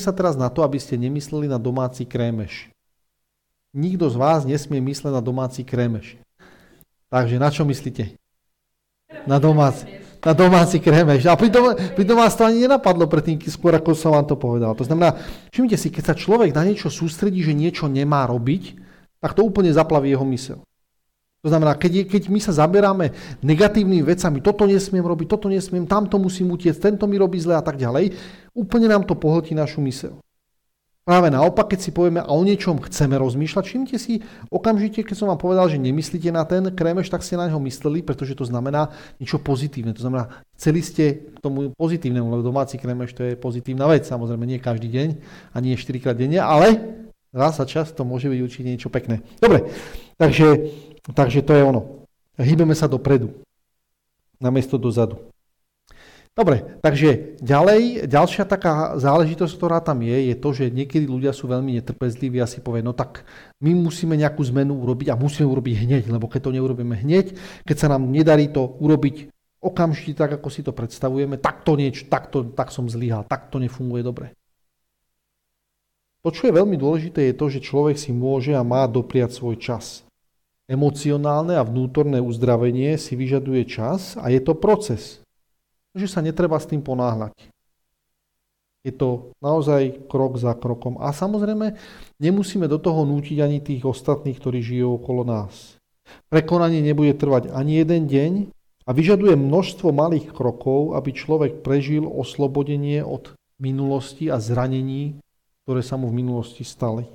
[0.00, 2.72] sa teraz na to, aby ste nemysleli na domáci krémeš.
[3.76, 6.16] Nikto z vás nesmie mysleť na domáci krémeš.
[7.12, 8.16] Takže na čo myslíte?
[9.28, 11.28] Na domáci, na domáci krémeš.
[11.28, 14.72] A pritom, pritom vás to ani nenapadlo predtým, skôr ako som vám to povedal.
[14.72, 15.20] To znamená,
[15.52, 18.80] všimnite si, keď sa človek na niečo sústredí, že niečo nemá robiť,
[19.20, 20.64] tak to úplne zaplaví jeho mysel.
[21.42, 23.10] To znamená, keď, keď my sa zaberáme
[23.42, 27.64] negatívnymi vecami, toto nesmiem robiť, toto nesmiem, tamto musím utiecť, tento mi robí zle a
[27.66, 28.14] tak ďalej,
[28.54, 30.22] úplne nám to pohltí našu mysel.
[31.02, 34.22] Práve naopak, keď si povieme a o niečom chceme rozmýšľať, všimnite si
[34.54, 38.06] okamžite, keď som vám povedal, že nemyslíte na ten krémeš, tak ste na neho mysleli,
[38.06, 39.90] pretože to znamená niečo pozitívne.
[39.98, 44.46] To znamená, chceli ste k tomu pozitívnemu, lebo domáci krémeš to je pozitívna vec, samozrejme
[44.46, 45.08] nie každý deň,
[45.58, 46.78] ani nie 4 krát denne, ale
[47.34, 49.26] raz za čas to môže byť určite niečo pekné.
[49.42, 49.74] Dobre,
[50.22, 50.70] takže
[51.10, 52.06] Takže to je ono.
[52.38, 53.42] Hýbeme sa dopredu,
[54.38, 55.18] namiesto dozadu.
[56.32, 61.44] Dobre, takže ďalej, ďalšia taká záležitosť, ktorá tam je, je to, že niekedy ľudia sú
[61.44, 63.28] veľmi netrpezliví a si povie, no tak
[63.60, 67.36] my musíme nejakú zmenu urobiť a musíme urobiť hneď, lebo keď to neurobíme hneď,
[67.68, 69.28] keď sa nám nedarí to urobiť
[69.60, 73.52] okamžite tak, ako si to predstavujeme, tak to nieč, tak, to, tak som zlyhal, tak
[73.52, 74.32] to nefunguje dobre.
[76.24, 79.60] To, čo je veľmi dôležité, je to, že človek si môže a má dopriať svoj
[79.60, 80.00] čas.
[80.72, 85.20] Emocionálne a vnútorné uzdravenie si vyžaduje čas a je to proces.
[85.92, 87.36] Takže sa netreba s tým ponáhľať.
[88.80, 90.96] Je to naozaj krok za krokom.
[90.96, 91.76] A samozrejme,
[92.16, 95.76] nemusíme do toho nútiť ani tých ostatných, ktorí žijú okolo nás.
[96.32, 98.32] Prekonanie nebude trvať ani jeden deň
[98.88, 105.20] a vyžaduje množstvo malých krokov, aby človek prežil oslobodenie od minulosti a zranení,
[105.62, 107.06] ktoré sa mu v minulosti stali.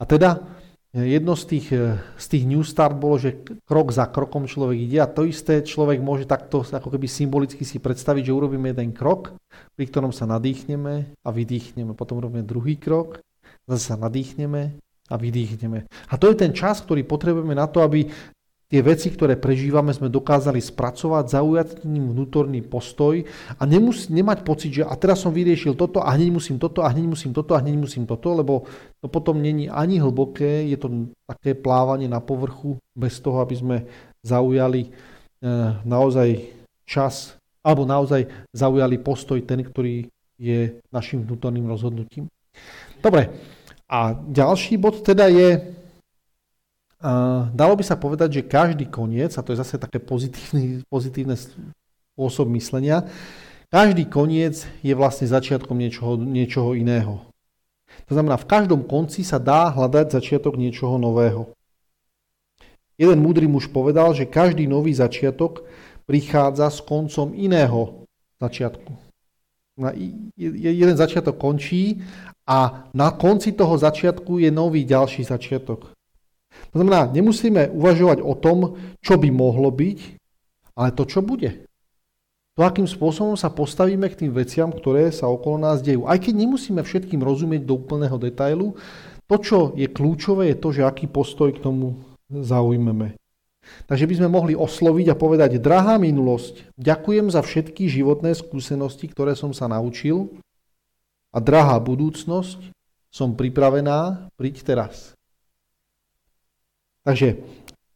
[0.00, 0.61] A teda
[0.92, 5.00] Jedno z tých, eh, z tých New Start bolo, že krok za krokom človek ide
[5.00, 9.32] a to isté človek môže takto ako keby symbolicky si predstaviť, že urobíme jeden krok,
[9.72, 11.96] pri ktorom sa nadýchneme a vydýchneme.
[11.96, 13.24] Potom robíme druhý krok,
[13.64, 14.76] zase sa nadýchneme
[15.08, 15.88] a vydýchneme.
[15.88, 18.12] A to je ten čas, ktorý potrebujeme na to, aby
[18.72, 23.20] tie veci, ktoré prežívame, sme dokázali spracovať, zaujať ním vnútorný postoj
[23.60, 26.88] a nemus, nemať pocit, že a teraz som vyriešil toto a hneď musím toto a
[26.88, 28.64] hneď musím toto a hneď musím toto, lebo
[29.04, 33.76] to potom není ani hlboké, je to také plávanie na povrchu bez toho, aby sme
[34.24, 34.90] zaujali e,
[35.84, 36.40] naozaj
[36.88, 38.24] čas alebo naozaj
[38.56, 40.08] zaujali postoj ten, ktorý
[40.40, 42.24] je našim vnútorným rozhodnutím.
[43.04, 43.36] Dobre,
[43.84, 45.60] a ďalší bod teda je
[47.52, 52.46] dalo by sa povedať, že každý koniec, a to je zase také pozitívny, pozitívne spôsob
[52.54, 53.04] myslenia,
[53.68, 57.26] každý koniec je vlastne začiatkom niečoho, niečoho iného.
[58.08, 61.52] To znamená, v každom konci sa dá hľadať začiatok niečoho nového.
[63.00, 65.64] Jeden múdry muž povedal, že každý nový začiatok
[66.04, 68.04] prichádza s koncom iného
[68.40, 68.92] začiatku.
[70.36, 72.04] Jeden začiatok končí
[72.44, 75.96] a na konci toho začiatku je nový ďalší začiatok.
[76.72, 79.98] To znamená, nemusíme uvažovať o tom, čo by mohlo byť,
[80.72, 81.68] ale to, čo bude.
[82.56, 86.04] To, akým spôsobom sa postavíme k tým veciam, ktoré sa okolo nás dejú.
[86.04, 88.76] Aj keď nemusíme všetkým rozumieť do úplného detailu,
[89.24, 93.16] to, čo je kľúčové, je to, že aký postoj k tomu zaujmeme.
[93.88, 99.32] Takže by sme mohli osloviť a povedať, drahá minulosť, ďakujem za všetky životné skúsenosti, ktoré
[99.32, 100.28] som sa naučil
[101.32, 102.58] a drahá budúcnosť,
[103.08, 105.16] som pripravená, príď teraz.
[107.02, 107.42] Takže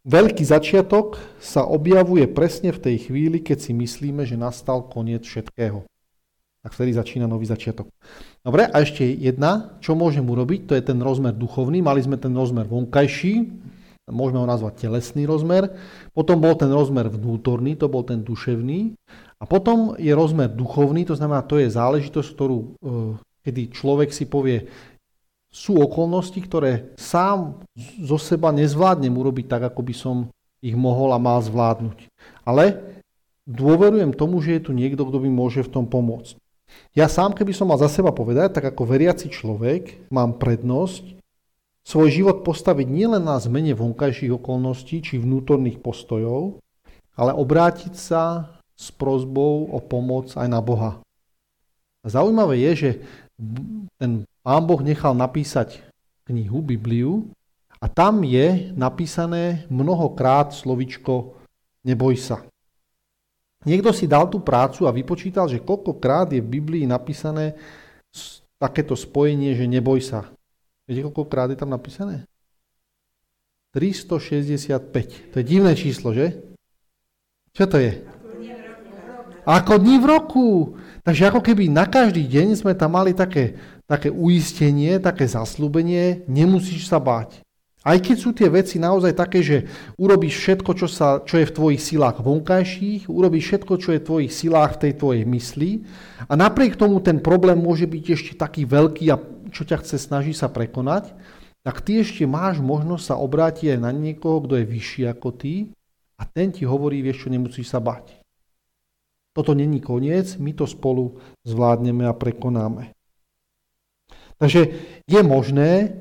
[0.06, 5.86] veľký začiatok sa objavuje presne v tej chvíli, keď si myslíme, že nastal koniec všetkého.
[6.66, 7.86] Tak vtedy začína nový začiatok.
[8.42, 11.78] Dobre, a ešte jedna, čo môžem urobiť, to je ten rozmer duchovný.
[11.78, 13.46] Mali sme ten rozmer vonkajší,
[14.10, 15.70] môžeme ho nazvať telesný rozmer,
[16.10, 18.98] potom bol ten rozmer vnútorný, to bol ten duševný,
[19.36, 22.66] a potom je rozmer duchovný, to znamená, to je záležitosť, ktorú, e,
[23.44, 24.64] kedy človek si povie,
[25.56, 27.64] sú okolnosti, ktoré sám
[27.96, 30.16] zo seba nezvládnem urobiť tak, ako by som
[30.60, 32.12] ich mohol a mal zvládnuť.
[32.44, 32.84] Ale
[33.48, 36.36] dôverujem tomu, že je tu niekto, kto mi môže v tom pomôcť.
[36.92, 41.16] Ja sám, keby som mal za seba povedať, tak ako veriaci človek mám prednosť
[41.86, 46.60] svoj život postaviť nielen na zmene vonkajších okolností či vnútorných postojov,
[47.16, 51.00] ale obrátiť sa s prozbou o pomoc aj na Boha.
[52.04, 52.90] Zaujímavé je, že
[54.00, 55.84] ten pán Boh nechal napísať
[56.26, 57.28] knihu, Bibliu,
[57.76, 61.36] a tam je napísané mnohokrát slovičko
[61.84, 62.40] neboj sa.
[63.66, 67.58] Niekto si dal tú prácu a vypočítal, že koľkokrát je v Biblii napísané
[68.56, 70.30] takéto spojenie, že neboj sa.
[70.88, 72.24] Viete, koľkokrát je tam napísané?
[73.76, 75.34] 365.
[75.34, 76.32] To je divné číslo, že?
[77.52, 77.92] Čo to je?
[79.44, 80.48] Ako dní v roku.
[81.06, 83.54] Takže ako keby na každý deň sme tam mali také,
[83.86, 87.46] také uistenie, také zaslúbenie, nemusíš sa báť.
[87.86, 91.54] Aj keď sú tie veci naozaj také, že urobíš všetko, čo, sa, čo je v
[91.54, 95.86] tvojich silách vonkajších, urobíš všetko, čo je v tvojich silách v tej tvojej mysli
[96.26, 99.22] a napriek tomu ten problém môže byť ešte taký veľký a
[99.54, 101.14] čo ťa chce snaží sa prekonať,
[101.62, 105.70] tak ty ešte máš možnosť sa obrátiť aj na niekoho, kto je vyšší ako ty
[106.18, 108.25] a ten ti hovorí, vieš čo, nemusíš sa bať.
[109.36, 112.96] Toto není koniec, my to spolu zvládneme a prekonáme.
[114.40, 114.60] Takže
[115.04, 115.92] je možné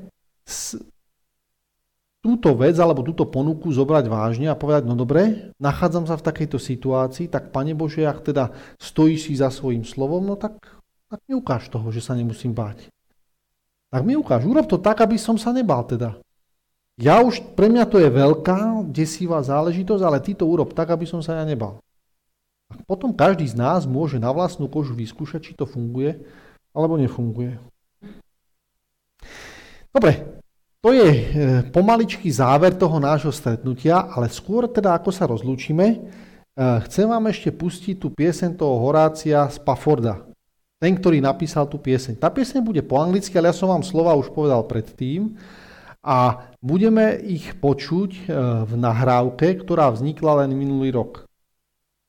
[2.24, 6.56] túto vec alebo túto ponuku zobrať vážne a povedať, no dobre, nachádzam sa v takejto
[6.56, 10.56] situácii, tak Pane Bože, ak teda stojíš si za svojim slovom, no tak,
[11.12, 12.88] tak mi ukáž toho, že sa nemusím báť.
[13.92, 16.16] Tak mi ukáž, urob to tak, aby som sa nebal teda.
[16.96, 21.04] Ja už, pre mňa to je veľká, desivá záležitosť, ale ty to urob tak, aby
[21.04, 21.84] som sa ja nebal.
[22.70, 26.18] A potom každý z nás môže na vlastnú kožu vyskúšať, či to funguje,
[26.74, 27.56] alebo nefunguje.
[29.90, 30.36] Dobre,
[30.86, 31.22] to je e,
[31.74, 35.98] pomaličký záver toho nášho stretnutia, ale skôr teda ako sa rozlúčime, e,
[36.86, 40.22] chcem vám ešte pustiť tú piesen toho Horácia z Paforda.
[40.78, 42.22] Ten, ktorý napísal tú pieseň.
[42.22, 45.34] Tá pieseň bude po anglicky, ale ja som vám slova už povedal predtým.
[46.06, 48.22] A budeme ich počuť e,
[48.62, 51.25] v nahrávke, ktorá vznikla len minulý rok.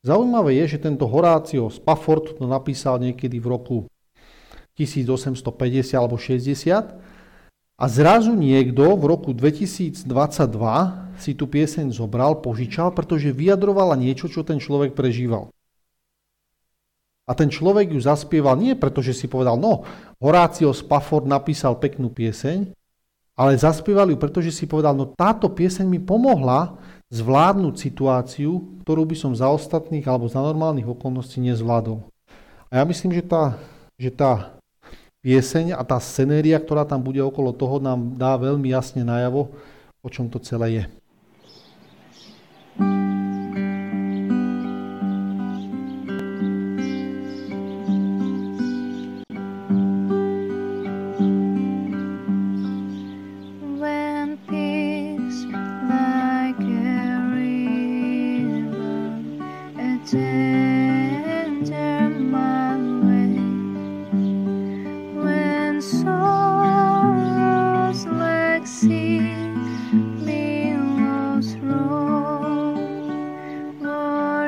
[0.08, 3.78] Zaujímavé je, že tento Horácio Spafford to napísal niekedy v roku
[4.80, 5.44] 1850
[6.00, 6.96] alebo 60
[7.76, 10.08] a zrazu niekto v roku 2022
[11.20, 15.52] si tú pieseň zobral, požičal, pretože vyjadrovala niečo, čo ten človek prežíval.
[17.28, 19.84] A ten človek ju zaspieval nie preto, že si povedal, no,
[20.24, 22.72] Horácio Spafford napísal peknú pieseň,
[23.36, 29.16] ale zaspieval ju, pretože si povedal, no táto pieseň mi pomohla zvládnuť situáciu, ktorú by
[29.16, 32.04] som za ostatných alebo za normálnych okolností nezvládol.
[32.68, 33.56] A ja myslím, že tá,
[33.96, 34.60] že tá
[35.24, 39.56] pieseň a tá scenéria, ktorá tam bude okolo toho, nám dá veľmi jasne najavo,
[40.04, 40.84] o čom to celé je.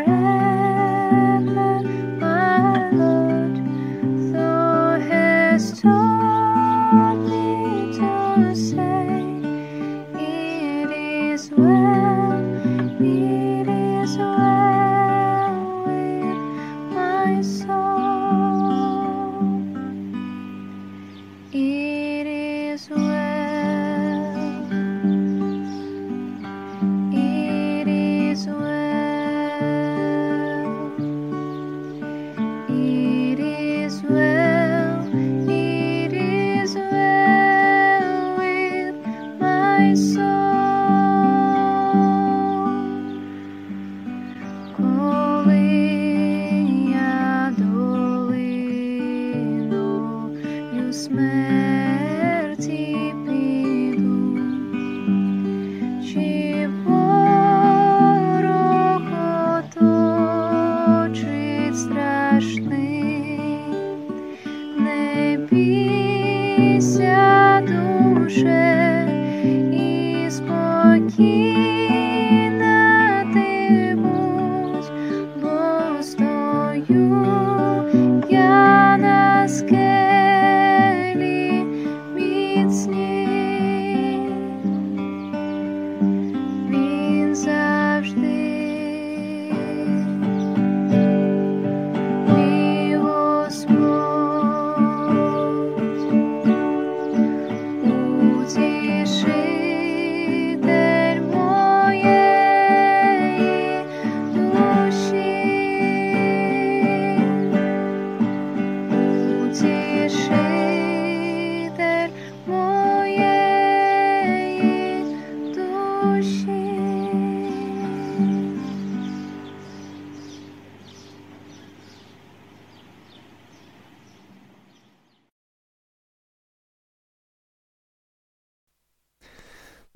[0.09, 0.48] head.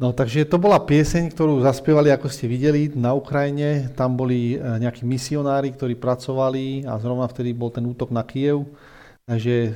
[0.03, 3.87] No takže to bola pieseň, ktorú zaspievali, ako ste videli, na Ukrajine.
[3.95, 8.67] Tam boli e, nejakí misionári, ktorí pracovali a zrovna vtedy bol ten útok na Kiev.
[9.23, 9.71] Takže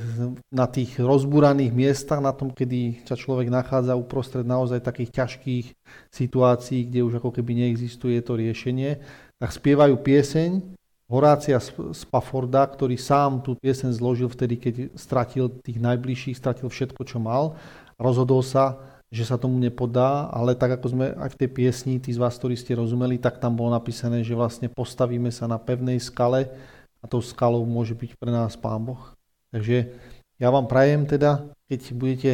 [0.52, 5.66] na tých rozbúraných miestach, na tom, kedy sa človek nachádza uprostred naozaj takých ťažkých
[6.12, 9.00] situácií, kde už ako keby neexistuje to riešenie,
[9.40, 10.76] tak spievajú pieseň
[11.08, 11.56] Horácia
[11.96, 17.56] Spafforda, ktorý sám tú pieseň zložil vtedy, keď stratil tých najbližších, stratil všetko, čo mal.
[17.96, 18.76] Rozhodol sa,
[19.08, 22.36] že sa tomu nepodá, ale tak ako sme aj v tej piesni, tí z vás,
[22.36, 26.52] ktorí ste rozumeli, tak tam bolo napísané, že vlastne postavíme sa na pevnej skale
[27.00, 29.00] a tou skalou môže byť pre nás Pán Boh.
[29.48, 29.96] Takže
[30.36, 32.32] ja vám prajem teda, keď budete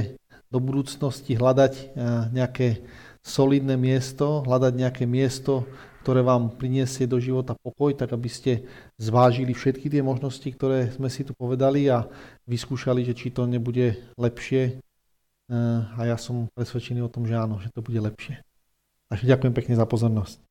[0.50, 1.86] do budúcnosti hľadať eh,
[2.34, 2.82] nejaké
[3.24, 5.64] solidné miesto, hľadať nejaké miesto,
[6.04, 8.68] ktoré vám priniesie do života pokoj, tak aby ste
[9.00, 12.04] zvážili všetky tie možnosti, ktoré sme si tu povedali a
[12.44, 14.83] vyskúšali, že či to nebude lepšie.
[15.54, 18.42] Eh, a ja som presvedčený o tom, že áno, že to bude lepšie.
[19.06, 20.42] Takže ďakujem pekne za pozornosť.